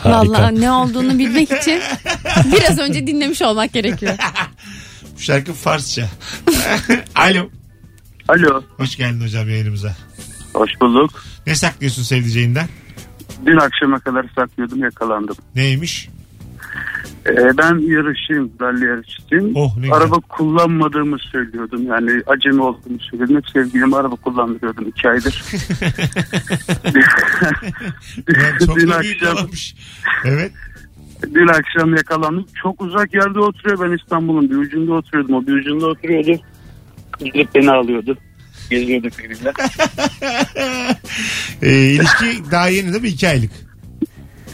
[0.03, 0.19] Harika.
[0.33, 1.81] Vallahi ne olduğunu bilmek için
[2.45, 4.13] biraz önce dinlemiş olmak gerekiyor.
[5.15, 6.09] Bu şarkı Farsça.
[7.15, 7.49] Alo.
[8.27, 8.63] Alo.
[8.77, 9.95] Hoş geldin hocam yayınımıza.
[10.53, 11.23] Hoş bulduk.
[11.47, 12.67] Ne saklıyorsun sevdiceğinden?
[13.45, 15.35] Dün akşama kadar saklıyordum yakalandım.
[15.55, 16.09] Neymiş?
[17.25, 19.51] Ee, ben yarışçıyım, rally yarışçısıyım.
[19.55, 21.87] Oh, araba kullanmadığımı söylüyordum.
[21.87, 23.35] Yani acemi olduğumu söyledim.
[23.35, 25.43] Hep sevgilime araba kullandırıyordum iki aydır.
[28.65, 29.37] Çok dün, akşam.
[30.25, 30.51] Evet.
[31.33, 32.45] dün akşam yakalandım.
[32.63, 33.79] Çok uzak yerde oturuyor.
[33.79, 35.35] Ben İstanbul'un bir ucunda oturuyordum.
[35.35, 36.41] O bir ucunda oturuyordu.
[37.19, 38.17] Gidip beni alıyordu.
[38.69, 39.51] Geziyorduk birbirine.
[41.61, 43.09] Ee, ilişki daha yeni değil mi?
[43.09, 43.51] İki aylık.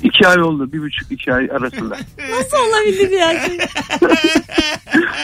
[0.03, 0.73] İki ay oldu.
[0.73, 1.97] Bir buçuk iki ay arasında.
[2.37, 3.41] Nasıl olabilir ya?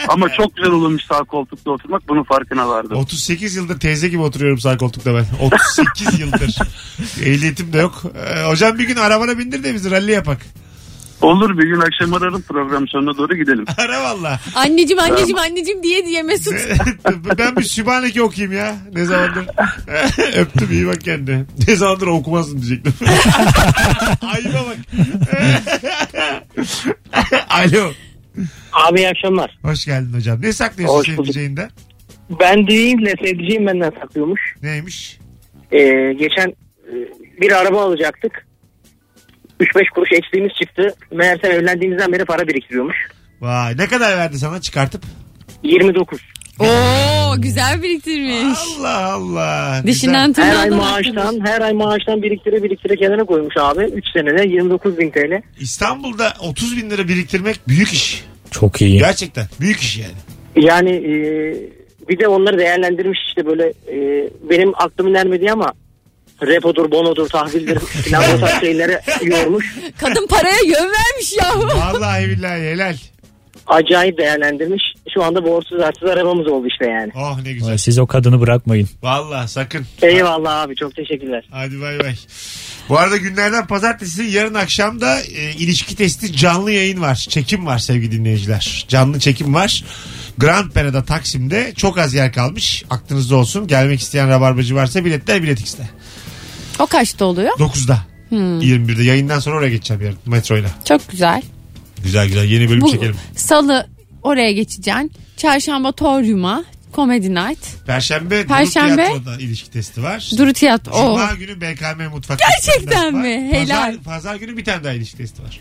[0.08, 2.08] Ama çok güzel olurmuş sağ koltukta oturmak.
[2.08, 2.96] Bunun farkına vardım.
[2.96, 5.26] 38 yıldır teyze gibi oturuyorum sağ koltukta ben.
[5.46, 6.58] 38 yıldır.
[7.22, 8.02] Ehliyetim de yok.
[8.14, 10.38] Ee, hocam bir gün arabana bindir de bizi ralli yapak.
[11.20, 13.64] Olur bir gün akşam ararım program sonuna doğru gidelim.
[13.78, 14.40] Ara valla.
[14.54, 16.54] anneciğim anneciğim anneciğim diye diye Mesut.
[17.38, 18.76] ben bir Sübhaneke okuyayım ya.
[18.94, 19.46] Ne zamandır.
[20.36, 21.44] Öptüm iyi bak kendine.
[21.68, 22.92] Ne zamandır okumazsın diyecektim.
[24.34, 24.76] Ayıba bak.
[27.48, 27.92] Alo.
[28.72, 29.58] Abi iyi akşamlar.
[29.62, 30.42] Hoş geldin hocam.
[30.42, 31.16] Ne saklıyorsun Hoş bulduk.
[31.26, 31.70] sevdiceğinden?
[32.40, 34.40] Ben düğünle sevdiceğim benden saklıyormuş.
[34.62, 35.18] Neymiş?
[35.72, 36.92] Ee, geçen e,
[37.40, 38.46] bir araba alacaktık.
[39.64, 40.94] 3-5 kuruş eksiğimiz çıktı.
[41.12, 42.96] Meğersem evlendiğimizden beri para biriktiriyormuş.
[43.40, 45.02] Vay ne kadar verdi sana çıkartıp?
[45.62, 46.20] 29.
[46.58, 48.58] Oo güzel biriktirmiş.
[48.78, 49.82] Allah Allah.
[49.86, 53.82] Dişinden Her ay maaştan her ay maaştan biriktire biriktire kenara koymuş abi.
[53.82, 55.42] 3 senede 29 bin TL.
[55.60, 58.24] İstanbul'da 30 bin lira biriktirmek büyük iş.
[58.50, 58.98] Çok iyi.
[58.98, 60.14] Gerçekten büyük iş yani.
[60.66, 61.14] Yani e,
[62.08, 65.72] bir de onları değerlendirmiş işte böyle e, benim aklımın ermediği ama
[66.42, 69.74] repodur, bonodur, tahvildir filan o tarz şeylere yormuş.
[70.00, 71.66] Kadın paraya yön vermiş yahu.
[71.78, 72.96] Vallahi billahi helal.
[73.66, 74.82] Acayip değerlendirmiş.
[75.14, 77.12] Şu anda borçsuz harçsız arabamız oldu işte yani.
[77.16, 77.76] Oh ne güzel.
[77.76, 78.88] Siz o kadını bırakmayın.
[79.02, 79.86] Vallahi sakın.
[80.02, 81.44] Eyvallah abi çok teşekkürler.
[81.50, 82.14] Hadi bay bay.
[82.88, 87.26] Bu arada günlerden pazartesi yarın akşam da e, ilişki testi canlı yayın var.
[87.28, 88.84] Çekim var sevgili dinleyiciler.
[88.88, 89.84] Canlı çekim var.
[90.38, 92.84] Grand Pera'da Taksim'de çok az yer kalmış.
[92.90, 93.66] Aklınızda olsun.
[93.66, 95.82] Gelmek isteyen rabarbacı varsa biletler Bilet X'te.
[96.78, 97.58] O kaçta oluyor?
[97.58, 97.98] 9'da.
[98.28, 98.60] Hmm.
[98.60, 100.68] 21'de yayından sonra oraya geçeceğim yarın metroyla.
[100.84, 101.42] Çok güzel.
[102.02, 103.16] Güzel güzel yeni bölüm Bu çekelim.
[103.36, 103.86] salı
[104.22, 105.12] oraya geçeceksin.
[105.36, 107.58] Çarşamba Torium'a Comedy Night.
[107.86, 108.90] Perşembe, Perşembe.
[108.90, 110.30] Duru Tiyatro'da ilişki testi var.
[110.38, 110.92] Duru tiyatro.
[110.92, 111.00] Oo.
[111.18, 113.48] Cuma günü BKM Mutfak Gerçekten mi?
[113.52, 113.60] var.
[113.60, 113.86] Helal.
[113.86, 115.60] Pazar, pazar günü bir tane daha ilişki testi var.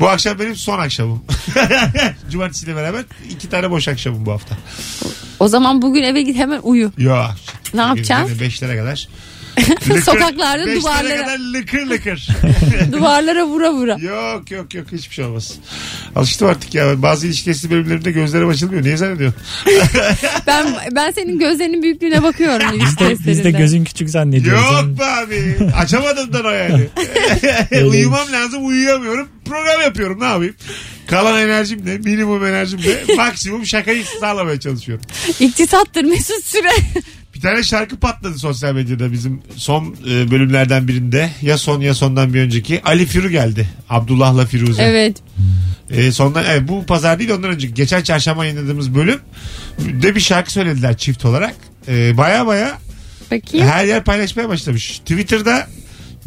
[0.00, 1.24] Bu akşam benim son akşamım.
[2.30, 4.56] Cumartesiyle beraber iki tane boş akşamım bu hafta.
[5.40, 6.92] O zaman bugün eve git hemen uyu.
[6.98, 7.34] Ya.
[7.74, 8.40] Ne yapacaksın?
[8.40, 9.08] Beşlere kadar.
[10.04, 12.28] Sokaklarda beşlere duvarlara- kadar lıkır lıkır.
[12.92, 13.96] Duvarlara vura vura.
[14.00, 15.52] yok yok yok hiçbir şey olmaz.
[16.16, 17.02] Alıştım artık ya.
[17.02, 18.82] Bazı ilişki testi bölümlerinde gözlerim açılmıyor.
[18.82, 19.40] Niye zannediyorsun?
[20.46, 23.58] Ben ben senin gözlerinin büyüklüğüne bakıyorum ilişki Biz de, biz de testlerinde.
[23.58, 24.62] gözün küçük zannediyoruz.
[24.72, 25.56] Yok be abi.
[25.76, 26.86] Açamadığımdan o yani.
[27.90, 29.28] Uyumam lazım uyuyamıyorum.
[29.44, 30.54] Program yapıyorum ne yapayım?
[31.06, 35.04] Kalan enerjimle minimum enerjimle maksimum şakayı sağlamaya çalışıyorum.
[35.40, 36.70] İktisattır Mesut Süre.
[37.40, 41.30] Bir tane şarkı patladı sosyal medyada bizim son e, bölümlerden birinde.
[41.42, 42.82] Ya son ya sondan bir önceki.
[42.84, 43.68] Ali Firu geldi.
[43.90, 44.82] Abdullah'la Firuze.
[44.82, 45.16] evet.
[45.90, 47.74] E, sondan, evet, bu pazar değil ondan önceki.
[47.74, 49.20] Geçen çarşamba yayınladığımız bölüm
[49.78, 51.54] de bir şarkı söylediler çift olarak.
[51.88, 52.78] E, baya baya
[53.30, 53.66] Bakayım.
[53.66, 54.98] her yer paylaşmaya başlamış.
[54.98, 55.66] Twitter'da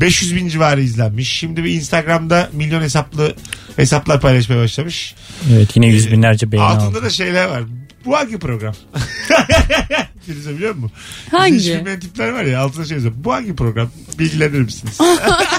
[0.01, 1.29] 500 bin civarı izlenmiş.
[1.29, 3.35] Şimdi bir Instagram'da milyon hesaplı
[3.75, 5.15] hesaplar paylaşmaya başlamış.
[5.53, 7.03] Evet yine yüz binlerce beğeni Altında aldı.
[7.05, 7.63] da şeyler var.
[8.05, 8.73] Bu hangi program?
[10.25, 10.91] Firuze biliyor musun?
[11.31, 11.55] Hangi?
[11.55, 13.13] Hiç bilmeyen tipler var ya altında şey yazıyor.
[13.17, 13.89] Bu hangi program?
[14.19, 14.97] Bilgilenir misiniz?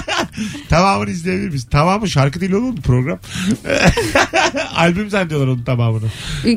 [0.69, 1.67] Tamamını izleyebilir miyiz?
[1.71, 3.19] Tamamı şarkı değil oğlum program.
[4.75, 6.05] Albüm zannediyorlar onun tamamını.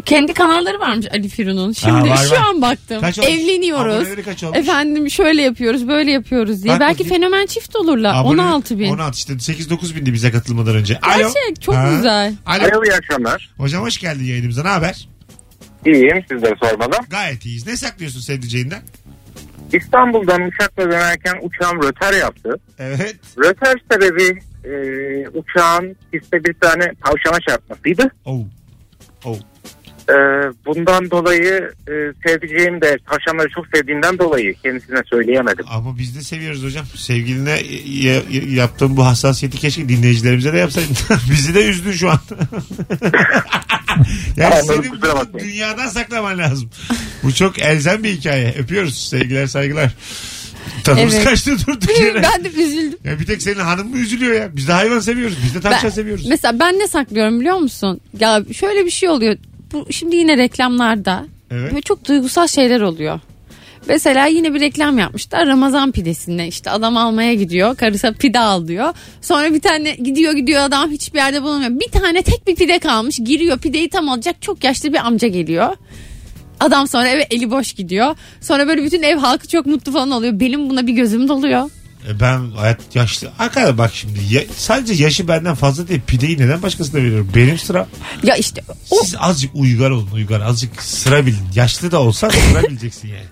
[0.05, 1.73] Kendi kanalları varmış Ali Firu'nun.
[1.73, 2.43] Şimdi var, şu var.
[2.49, 3.01] an baktım.
[3.01, 3.31] Kaç olmuş?
[3.33, 3.95] Evleniyoruz.
[3.95, 4.59] Aboneleri kaç olmuş?
[4.59, 6.73] Efendim şöyle yapıyoruz böyle yapıyoruz diye.
[6.75, 7.23] Bak Belki bakayım.
[7.23, 8.15] fenomen çift olurlar.
[8.15, 8.89] Abone- 16 bin.
[8.93, 10.99] 16 işte 8-9 bindi bize katılmadan önce.
[11.01, 11.19] Alo.
[11.19, 11.93] Gerçek çok Ha.
[11.97, 12.35] güzel.
[12.47, 12.63] Alo.
[12.65, 13.51] Alo iyi akşamlar.
[13.57, 14.63] Hocam hoş geldin yayınımıza.
[14.63, 15.09] Ne haber?
[15.87, 16.95] İyiyim sizleri sormalı.
[17.11, 17.67] Gayet iyiyiz.
[17.67, 18.83] Ne saklıyorsun sevdiceğinden?
[19.73, 22.61] İstanbul'dan uçakla dönerken uçağım röter yaptı.
[22.79, 23.17] Evet.
[23.39, 24.73] Röter sebebi e,
[25.29, 28.11] uçağın piste bir tane tavşana çarpmasıydı.
[28.25, 28.41] Oh.
[29.25, 29.37] Oh.
[30.09, 30.15] E,
[30.67, 31.93] bundan dolayı e,
[32.27, 35.65] sevdiceğim de tavşanları çok sevdiğinden dolayı kendisine söyleyemedim.
[35.69, 36.87] Ama biz de seviyoruz hocam.
[36.95, 40.97] Sevgiline ya- ya- yaptığın bu hassasiyeti keşke dinleyicilerimize de yapsaydın.
[41.31, 42.19] Bizi de üzdün şu an.
[44.37, 46.71] yani Anladım, senin bunu dünyadan saklaman lazım.
[47.23, 48.55] Bu çok elzem bir hikaye.
[48.59, 49.09] Öpüyoruz.
[49.09, 49.91] Sevgiler saygılar.
[50.85, 51.25] Tadımız Evet.
[51.25, 52.23] kaçtı durduk yere.
[52.35, 52.99] ben de üzüldüm.
[53.05, 54.57] Ya bir tek senin hanım mı üzülüyor ya?
[54.57, 55.37] Biz de hayvan seviyoruz.
[55.45, 56.27] Biz de tavşan Ben- seviyoruz.
[56.29, 58.01] Mesela ben ne saklıyorum biliyor musun?
[58.21, 59.37] Ya şöyle bir şey oluyor.
[59.73, 61.71] Bu şimdi yine reklamlarda Evet.
[61.71, 63.21] böyle çok duygusal şeyler oluyor.
[63.89, 68.95] Mesela yine bir reklam yapmışlar Ramazan pidesinde işte adam almaya gidiyor karısı pide al diyor.
[69.21, 71.71] Sonra bir tane gidiyor gidiyor adam hiçbir yerde bulamıyor.
[71.71, 75.77] Bir tane tek bir pide kalmış giriyor pideyi tam alacak çok yaşlı bir amca geliyor.
[76.61, 78.17] Adam sonra eve eli boş gidiyor.
[78.41, 80.41] Sonra böyle bütün ev halkı çok mutlu falan oluyor.
[80.41, 81.71] Benim buna bir gözüm doluyor.
[82.09, 83.31] E ben hayat yaşlı.
[83.39, 86.01] Hakikaten bak şimdi ya- sadece yaşı benden fazla değil.
[86.07, 87.31] Pideyi neden başkasına veriyorum?
[87.37, 87.87] Benim sıra.
[88.23, 90.41] Ya işte o Siz azıcık uygar olun uygar.
[90.41, 91.39] Azıcık sıra bilin.
[91.55, 93.27] Yaşlı da olsan sıra bileceksin yani.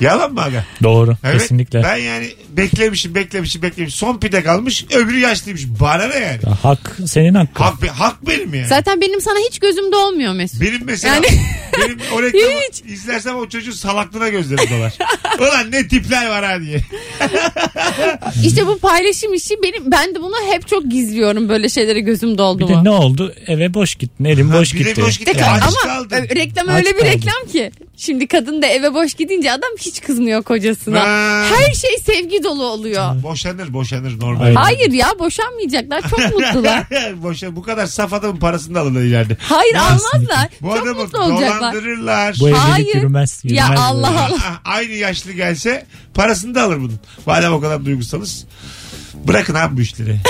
[0.00, 0.64] Yalan mı aga?
[0.82, 1.38] Doğru Evet.
[1.40, 1.82] kesinlikle.
[1.82, 3.98] Ben yani beklemişim beklemişim beklemişim.
[3.98, 5.62] Son pide kalmış öbürü yaşlıymış.
[5.80, 6.38] Bana ne yani?
[6.46, 7.64] Ya hak senin hakkın.
[7.64, 8.66] Hak, hak benim yani.
[8.66, 10.60] Zaten benim sana hiç gözümde olmuyor Mesut.
[10.60, 11.26] Benim mesela Yani-
[11.82, 12.82] benim o reklamı Hiç.
[12.92, 14.92] izlersem o çocuğun salaklığına gözlerim dolar.
[15.40, 16.78] Ulan ne tipler var ha diye.
[18.44, 22.58] İşte bu paylaşım işi benim ben de bunu hep çok gizliyorum böyle şeylere gözüm doldu
[22.64, 22.84] Bir de mu?
[22.84, 23.34] ne oldu?
[23.46, 24.24] Eve boş gittin.
[24.24, 25.02] Elin Ha, boş bir de gitti.
[25.02, 25.44] boş gitti.
[25.44, 27.70] Ama reklam Aç öyle bir reklam ki.
[27.96, 31.00] Şimdi kadın da eve boş gidince adam hiç kızmıyor kocasına.
[31.00, 31.44] Ha.
[31.56, 33.22] Her şey sevgi dolu oluyor.
[33.22, 34.54] Boşanır boşanır normal.
[34.54, 36.84] Hayır ya boşanmayacaklar çok mutlular.
[37.22, 39.36] Boşa, bu kadar saf adamın parasını da alırlar ileride.
[39.40, 40.48] Hayır almazlar.
[40.60, 41.60] Bu çok adamı mutlu olacaklar.
[41.60, 42.36] dolandırırlar.
[42.40, 42.94] Bu evlilik Hayır.
[42.94, 43.40] yürümez.
[43.44, 44.18] Ya yürümez Allah böyle.
[44.18, 44.36] Allah.
[44.46, 47.00] Aa, Aynı yaşlı gelse parasını da alır bunun.
[47.26, 48.46] Madem o kadar duygusalız.
[49.14, 50.16] Bırakın abi bu işleri.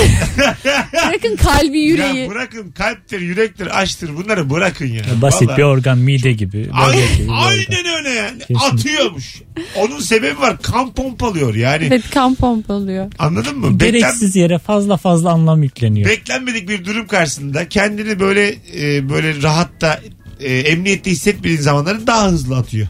[1.08, 2.16] Bırakın kalbi yüreği.
[2.16, 5.02] Ya bırakın kalptir, yürektir, açtır bunları bırakın ya.
[5.22, 5.58] Basit Vallahi.
[5.58, 6.58] bir organ mide gibi.
[6.58, 7.42] böbrek Aynen, gibi bir organ.
[7.42, 8.38] aynen öyle yani.
[8.38, 8.66] Kesinlikle.
[8.66, 9.42] Atıyormuş.
[9.76, 10.62] Onun sebebi var.
[10.62, 11.84] Kan pompalıyor yani.
[11.86, 13.12] Evet kan pompalıyor.
[13.18, 13.80] Anladın mı?
[13.80, 16.10] Beklen, Gereksiz yere fazla fazla anlam yükleniyor.
[16.10, 20.00] beklenmedik bir durum karşısında kendini böyle e, böyle rahatta
[20.40, 22.88] e, emniyette hissetmediğin zamanları daha hızlı atıyor.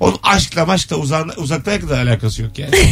[0.00, 2.74] Onun aşkla maşkla uzak, uzaktan kadar alakası yok yani.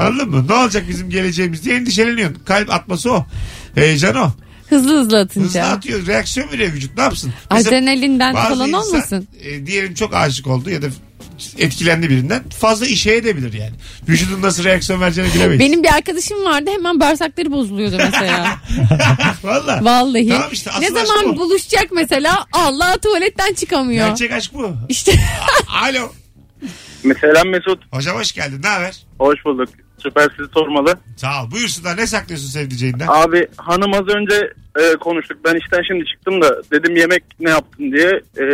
[0.00, 0.44] Anladın mı?
[0.48, 2.44] Ne olacak bizim geleceğimiz diye endişeleniyorsun.
[2.44, 3.26] Kalp atması o.
[3.74, 4.30] Heyecan o.
[4.68, 5.64] Hızlı hızlı Hızlı atınca.
[5.64, 6.06] atıyor.
[6.06, 6.96] Reaksiyon veriyor vücut.
[6.96, 7.32] Ne yapsın?
[7.50, 9.28] Mesela Adrenalinden bazı falan insan, olmasın.
[9.44, 10.86] e, diyelim çok aşık oldu ya da
[11.58, 12.42] etkilendi birinden.
[12.48, 13.72] Fazla işe edebilir yani.
[14.08, 15.60] Vücudun nasıl reaksiyon vereceğini bilemeyiz.
[15.60, 18.56] Benim bir arkadaşım vardı hemen bağırsakları bozuluyordu mesela.
[19.42, 19.84] Valla.
[19.84, 20.28] Vallahi.
[20.28, 21.36] Tamam işte, ne zaman bu.
[21.40, 24.08] buluşacak mesela Allah tuvaletten çıkamıyor.
[24.08, 24.72] Gerçek aşk bu.
[24.88, 25.12] İşte
[25.82, 26.12] Alo.
[27.20, 27.82] Selam Mesut.
[27.92, 28.60] Hocam hoş geldin.
[28.62, 28.96] Ne haber?
[29.18, 29.68] Hoş bulduk.
[30.02, 30.94] Süper sizi sormalı.
[31.16, 31.50] Sağ ol.
[31.50, 31.96] Buyursunlar.
[31.96, 33.06] Ne saklıyorsun sevdiceğinden?
[33.08, 35.38] Abi hanım az önce e, konuştuk.
[35.44, 38.20] Ben işten şimdi çıktım da dedim yemek ne yaptın diye.
[38.38, 38.44] E,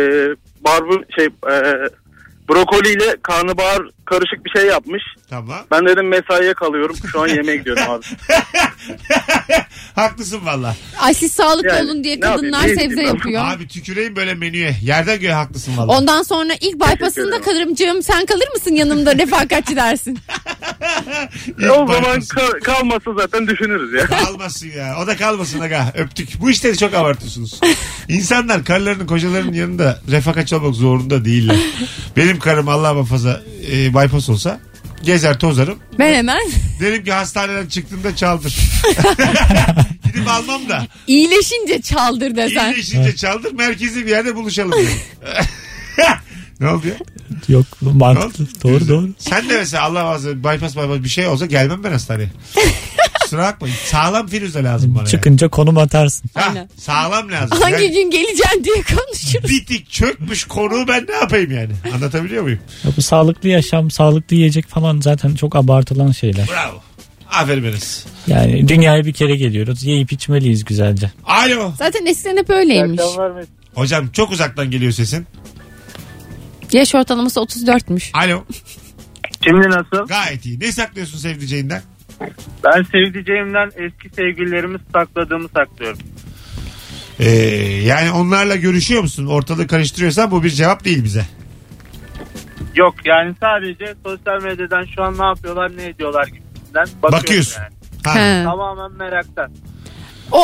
[0.61, 1.55] barbu şey e,
[2.49, 5.03] brokoli ile karnabahar karışık bir şey yapmış.
[5.29, 5.59] Tamam.
[5.71, 6.95] Ben dedim mesaiye kalıyorum.
[7.11, 8.05] Şu an yemeğe gidiyorum abi.
[9.95, 10.75] Haklısın valla.
[10.99, 13.45] ay siz sağlıklı Yani, olun diye ne yapayım, kadınlar ne sebze yapıyor.
[13.45, 14.75] Abi tüküreyim böyle menüye.
[14.83, 15.97] Yerden göğe haklısın valla.
[15.97, 17.43] Ondan sonra ilk bypass'ında ederim.
[17.43, 20.19] karımcığım sen kalır mısın yanımda refakatçi dersin.
[21.47, 22.27] İlk o zaman bypass.
[22.29, 24.05] ka- kalmasa zaten düşünürüz ya.
[24.05, 24.95] Kalmasın ya.
[25.03, 25.93] O da kalmasın aga.
[25.97, 26.41] Öptük.
[26.41, 27.59] Bu işleri çok abartıyorsunuz.
[28.07, 31.57] İnsanlar karılarının kocalarının yanında refakatçi olmak zorunda değiller.
[32.17, 34.59] Benim karım Allah muhafaza e, bypass olsa
[35.03, 35.79] gezer tozarım.
[35.99, 36.41] Ben hemen
[36.79, 38.55] Derim ki hastaneden çıktığımda çaldır.
[40.05, 40.87] Gidip almam da.
[41.07, 42.71] iyileşince çaldır desen.
[42.73, 43.51] İyileşince çaldır.
[43.53, 44.71] Merkezi bir yerde buluşalım.
[44.71, 44.89] derim.
[46.59, 46.93] ne oldu ya?
[47.47, 47.97] Yok Ne oldu?
[47.97, 48.61] mantıklı.
[48.63, 48.95] Doğru Güzel.
[48.95, 49.09] doğru.
[49.19, 52.29] Sen de mesela Allah muhafaza bypass bypass bir şey olsa gelmem ben hastaneye.
[53.29, 53.67] Kusura bakma.
[53.85, 54.99] Sağlam firuze lazım bana.
[55.01, 55.09] yani.
[55.09, 56.29] Çıkınca konum atarsın.
[56.33, 56.69] Ha, Aynen.
[56.77, 57.57] sağlam lazım.
[57.61, 59.49] Hangi Yani gün geleceksin diye konuşuruz.
[59.49, 61.71] bitik çökmüş konuğu ben ne yapayım yani?
[61.95, 62.59] Anlatabiliyor muyum?
[62.83, 66.47] Ya bu sağlıklı yaşam, sağlıklı yiyecek falan zaten çok abartılan şeyler.
[66.47, 66.81] Bravo.
[67.31, 68.05] Aferin Enes.
[68.27, 69.83] Yani dünyaya bir kere geliyoruz.
[69.83, 71.11] Yiyip içmeliyiz güzelce.
[71.25, 71.73] Alo.
[71.77, 73.01] Zaten eskiden hep öyleymiş.
[73.75, 75.25] Hocam çok uzaktan geliyor sesin.
[76.71, 78.09] Yaş ortalaması 34'müş.
[78.13, 78.43] Alo.
[79.43, 80.07] Şimdi nasıl?
[80.07, 80.59] Gayet iyi.
[80.59, 81.81] Ne saklıyorsun sevdiceğinden?
[82.63, 85.99] Ben sevdiceğimden eski sevgililerimi sakladığımı saklıyorum.
[87.19, 87.29] Ee,
[87.85, 89.25] yani onlarla görüşüyor musun?
[89.25, 91.25] Ortalığı karıştırıyorsan bu bir cevap değil bize.
[92.75, 97.61] Yok yani sadece sosyal medyadan şu an ne yapıyorlar ne ediyorlar gibisinden bakıyorum Bakıyorsun.
[97.61, 97.73] yani.
[98.03, 98.43] Ha.
[98.43, 99.51] Tamamen meraktan.
[100.31, 100.41] O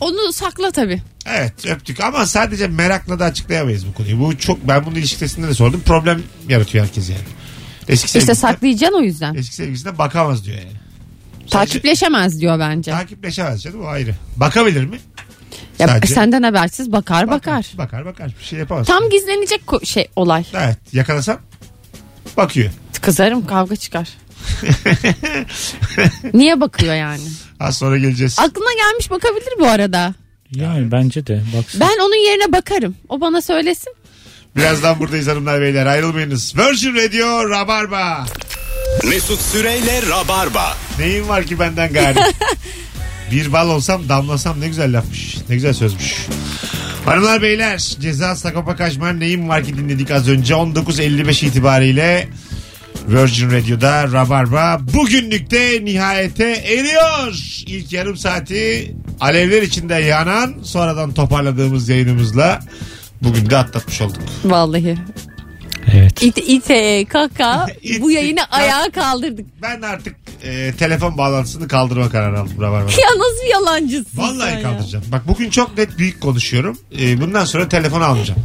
[0.00, 1.02] onu sakla tabii.
[1.26, 4.20] Evet öptük ama sadece merakla da açıklayamayız bu konuyu.
[4.20, 5.82] Bu çok ben bunu ilişkisinde de sordum.
[5.86, 7.20] Problem yaratıyor herkes yani.
[7.88, 9.34] Eski İşte sevgilisine, saklayacaksın o yüzden.
[9.34, 10.72] eski sevgilisine bakamaz diyor yani.
[11.50, 12.90] Takipleşemez diyor bence.
[12.90, 14.14] Takipleşemez canım o ayrı.
[14.36, 14.98] Bakabilir mi?
[15.78, 17.66] Ya, Sadece- senden habersiz bakar bakar.
[17.78, 18.86] Bakar bakar bir şey yapamaz.
[18.86, 20.44] Tam gizlenecek ko- şey olay.
[20.54, 21.38] Evet yakalasam
[22.36, 22.70] bakıyor.
[23.02, 24.08] Kızarım kavga çıkar.
[26.34, 27.22] Niye bakıyor yani?
[27.60, 28.38] Az sonra geleceğiz.
[28.38, 30.14] Aklına gelmiş bakabilir bu arada.
[30.54, 31.42] Yani bence de.
[31.56, 31.80] Baksın.
[31.80, 32.96] Ben onun yerine bakarım.
[33.08, 33.94] O bana söylesin.
[34.56, 36.54] Birazdan buradayız hanımlar beyler ayrılmayınız.
[36.58, 38.26] Virgin Radio Rabarba.
[39.08, 40.76] Mesut Süreyle Rabarba.
[40.98, 42.18] Neyim var ki benden gari?
[43.30, 45.36] bir bal olsam damlasam ne güzel lafmış.
[45.48, 46.26] Ne güzel sözmüş.
[47.04, 52.28] Hanımlar beyler ceza Sakopa Kaşmar neyim var ki dinledik az önce 19.55 itibariyle
[53.08, 57.38] Virgin Radio'da Rabarba bugünlükte nihayete eriyor.
[57.66, 62.60] İlk yarım saati alevler içinde yanan sonradan toparladığımız yayınımızla
[63.22, 64.22] bugün de atlatmış olduk.
[64.44, 64.98] Vallahi.
[65.94, 66.22] Evet.
[66.22, 67.66] İte, ite kaka
[68.00, 69.46] bu yayını ayağa kaldırdık.
[69.62, 72.90] Ben artık e, telefon bağlantısını kaldırma kararı aldım Rabarba.
[72.90, 74.62] Ya nasıl yalancısın sen Vallahi ya?
[74.62, 75.04] kaldıracağım.
[75.12, 76.78] Bak bugün çok net büyük konuşuyorum.
[77.00, 78.40] Ee, bundan sonra telefon almayacağım.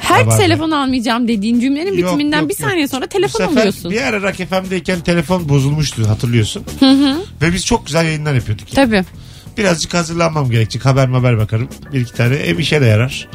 [0.00, 0.36] Her Rabarba.
[0.38, 2.68] telefon almayacağım dediğin cümlenin Yok, bitiminden yok, bir yok.
[2.70, 3.90] saniye sonra Bu telefon sefer alıyorsun.
[3.90, 6.64] Bir ara Rock FM'deyken telefon bozulmuştu hatırlıyorsun.
[6.80, 7.16] Hı hı.
[7.42, 8.76] Ve biz çok güzel yayınlar yapıyorduk.
[8.76, 8.86] yani.
[8.86, 9.04] Tabii.
[9.58, 10.84] Birazcık hazırlanmam gerekecek.
[10.84, 11.68] Haber haber bakarım.
[11.92, 13.28] Bir iki tane ev işe de yarar.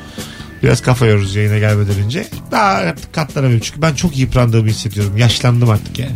[0.63, 2.28] Biraz kafa yoruruz yayına gelmeden önce.
[2.52, 3.65] Daha artık katlanamıyorum.
[3.65, 5.17] Çünkü ben çok yıprandığımı hissediyorum.
[5.17, 6.15] Yaşlandım artık yani.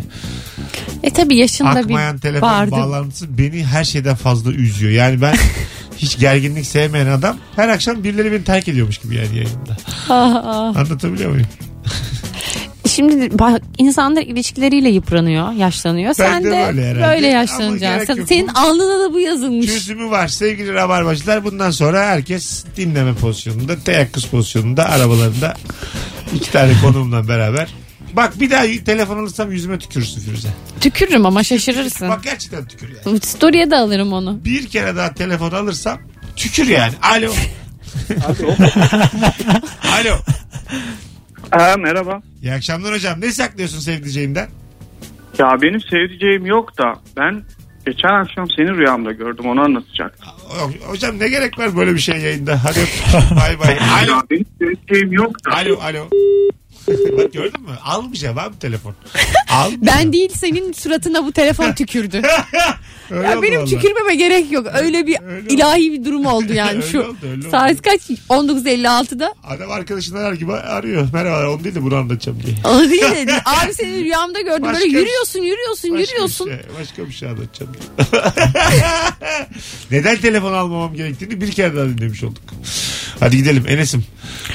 [1.04, 2.72] E tabii yaşında Akmayan bir telefon vardı.
[2.72, 4.92] bağlantısı beni her şeyden fazla üzüyor.
[4.92, 5.36] Yani ben
[5.98, 9.78] hiç gerginlik sevmeyen adam her akşam birileri beni terk ediyormuş gibi yani yayında.
[10.10, 10.76] Ah, ah.
[10.78, 11.48] Anlatabiliyor muyum?
[12.96, 16.08] Şimdi bak, insanlar ilişkileriyle yıpranıyor, yaşlanıyor.
[16.08, 17.28] Ben Sen de de böyle herhalde.
[17.28, 18.26] Yaşlanacaksın.
[18.26, 19.66] Senin alnına da bu yazılmış.
[19.66, 21.44] Çözümü var sevgili rabarbacılar.
[21.44, 25.54] Bundan sonra herkes dinleme pozisyonunda, teyakkuz pozisyonunda, arabalarında
[26.36, 27.68] iki tane konuğumla beraber.
[28.14, 30.50] Bak bir daha telefon alırsam yüzüme tükürürsün Firuze.
[30.82, 32.10] Tükürürüm ama şaşırırsın.
[32.10, 33.20] Bak gerçekten tükür yani.
[33.20, 34.46] Story'e de alırım onu.
[34.46, 36.00] Bir kere daha telefon alırsam
[36.36, 36.94] tükür yani.
[37.02, 37.32] Alo.
[40.02, 40.18] Alo.
[41.52, 42.22] Ha, merhaba.
[42.42, 43.22] İyi akşamlar hocam.
[43.22, 44.48] Ne saklıyorsun sevdiceğinden?
[45.40, 47.44] Ya benim sevdiceğim yok da ben
[47.86, 50.28] geçen akşam seni rüyamda gördüm onu anlatacaktım.
[50.88, 52.64] Hocam ne gerek var böyle bir şey yayında?
[52.64, 52.80] Hadi
[53.40, 53.78] bay bay.
[54.04, 54.12] Alo.
[54.12, 55.52] Ya benim sevdiceğim yok da.
[55.56, 56.10] Alo alo.
[57.18, 57.70] Bak gördün mü?
[57.86, 58.94] Almayacağım abi telefon.
[59.50, 59.82] Almayacağım.
[59.82, 62.22] Ben değil senin suratına bu telefon tükürdü.
[63.12, 63.70] Öyle ya oldu benim vallahi.
[63.70, 64.68] tükürmeme gerek yok.
[64.74, 67.00] Öyle bir Öyle ilahi bir durum oldu yani Öyle şu.
[67.02, 67.50] oldu, öyle.
[67.50, 68.02] Saat kaç?
[68.30, 69.34] 19.56'da.
[69.44, 71.08] Adam arkadaşını arar gibi arıyor.
[71.14, 72.56] Merhaba onu değil de bunu anlatacağım diye.
[72.66, 74.64] O değil de abi seni rüyamda gördüm.
[74.64, 76.48] Başka Böyle bir- yürüyorsun yürüyorsun yürüyorsun.
[76.48, 77.72] Bir şey, başka bir şey anlatacağım.
[79.92, 82.44] Neden telefon almamam gerektiğini bir kere daha dinlemiş olduk.
[83.20, 84.06] Hadi gidelim Enes'im.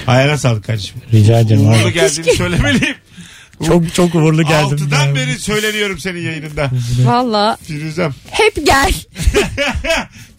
[0.07, 0.97] Ayağına sağlık kardeşim.
[1.13, 1.93] Rica ederim Uğurlu abi.
[1.93, 2.95] geldiğini söylemeliyim.
[3.67, 4.65] Çok çok uğurlu geldim.
[4.65, 6.71] Altıdan beri söyleniyorum senin yayınında.
[7.05, 8.15] Valla Firuzem.
[8.31, 8.93] hep gel.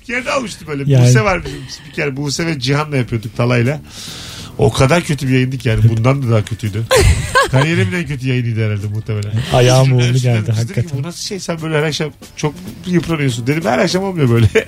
[0.02, 0.92] bir kere de almıştı böyle.
[0.92, 1.08] Yani.
[1.08, 2.18] Buse var bizim bir kere.
[2.18, 3.82] Buse ve Cihan'la yapıyorduk Talay'la.
[4.62, 5.90] O kadar kötü bir yayındık yani.
[5.90, 6.84] Bundan da daha kötüydü.
[7.52, 9.32] Kariyerimin en kötü yayınıydı herhalde muhtemelen.
[9.54, 10.92] Ayağım uğurlu geldi biz dedik ki, hakikaten.
[11.04, 12.54] Bu nasıl şey sen böyle her akşam çok
[12.88, 13.48] yıpranıyorsun.
[13.48, 14.48] Dedim her akşam olmuyor böyle.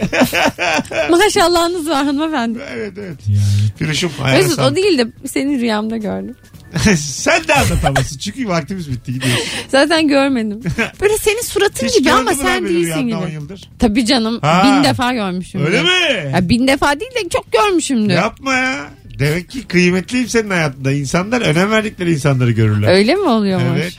[1.09, 2.59] Maşallahınız var hanımefendi.
[2.73, 3.17] evet evet.
[3.27, 3.39] Yani.
[3.79, 4.75] Firuşum ayağına Mesut o sağlık.
[4.75, 6.35] değil de seni rüyamda gördüm.
[6.97, 8.17] sen de anlatamazsın.
[8.17, 9.43] Çünkü vaktimiz bitti gidiyoruz.
[9.67, 10.59] Zaten görmedim.
[11.01, 13.33] Böyle senin suratın Hiç gibi ama gördün mü lan sen beni değilsin rüyamda on gibi.
[13.33, 13.69] yıldır?
[13.79, 14.63] Tabii canım Ha.
[14.65, 15.65] bin defa görmüşüm.
[15.65, 15.89] Öyle mi?
[16.33, 18.13] Ya bin defa değil de çok görmüşümdür.
[18.13, 18.75] Yapma ya.
[19.19, 20.91] Demek ki kıymetliyim senin hayatında.
[20.91, 22.93] İnsanlar önem verdikleri insanları görürler.
[22.93, 23.79] Öyle mi oluyormuş?
[23.81, 23.93] Evet.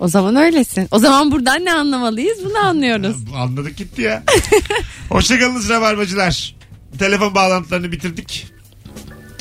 [0.00, 0.88] O zaman öylesin.
[0.90, 3.16] O zaman buradan ne anlamalıyız bunu anlıyoruz.
[3.36, 4.22] Anladık gitti ya.
[5.08, 6.54] Hoşçakalınız Rabarbacılar.
[6.98, 8.46] Telefon bağlantılarını bitirdik.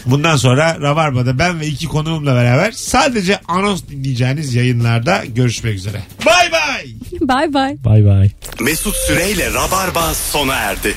[0.06, 6.02] Bundan sonra Rabarba'da ben ve iki konuğumla beraber sadece anons dinleyeceğiniz yayınlarda görüşmek üzere.
[6.26, 6.86] Bay bay.
[7.22, 7.78] Bay bay.
[7.86, 8.30] Bay bay.
[8.60, 10.96] Mesut Süreyle Rabarba sona erdi.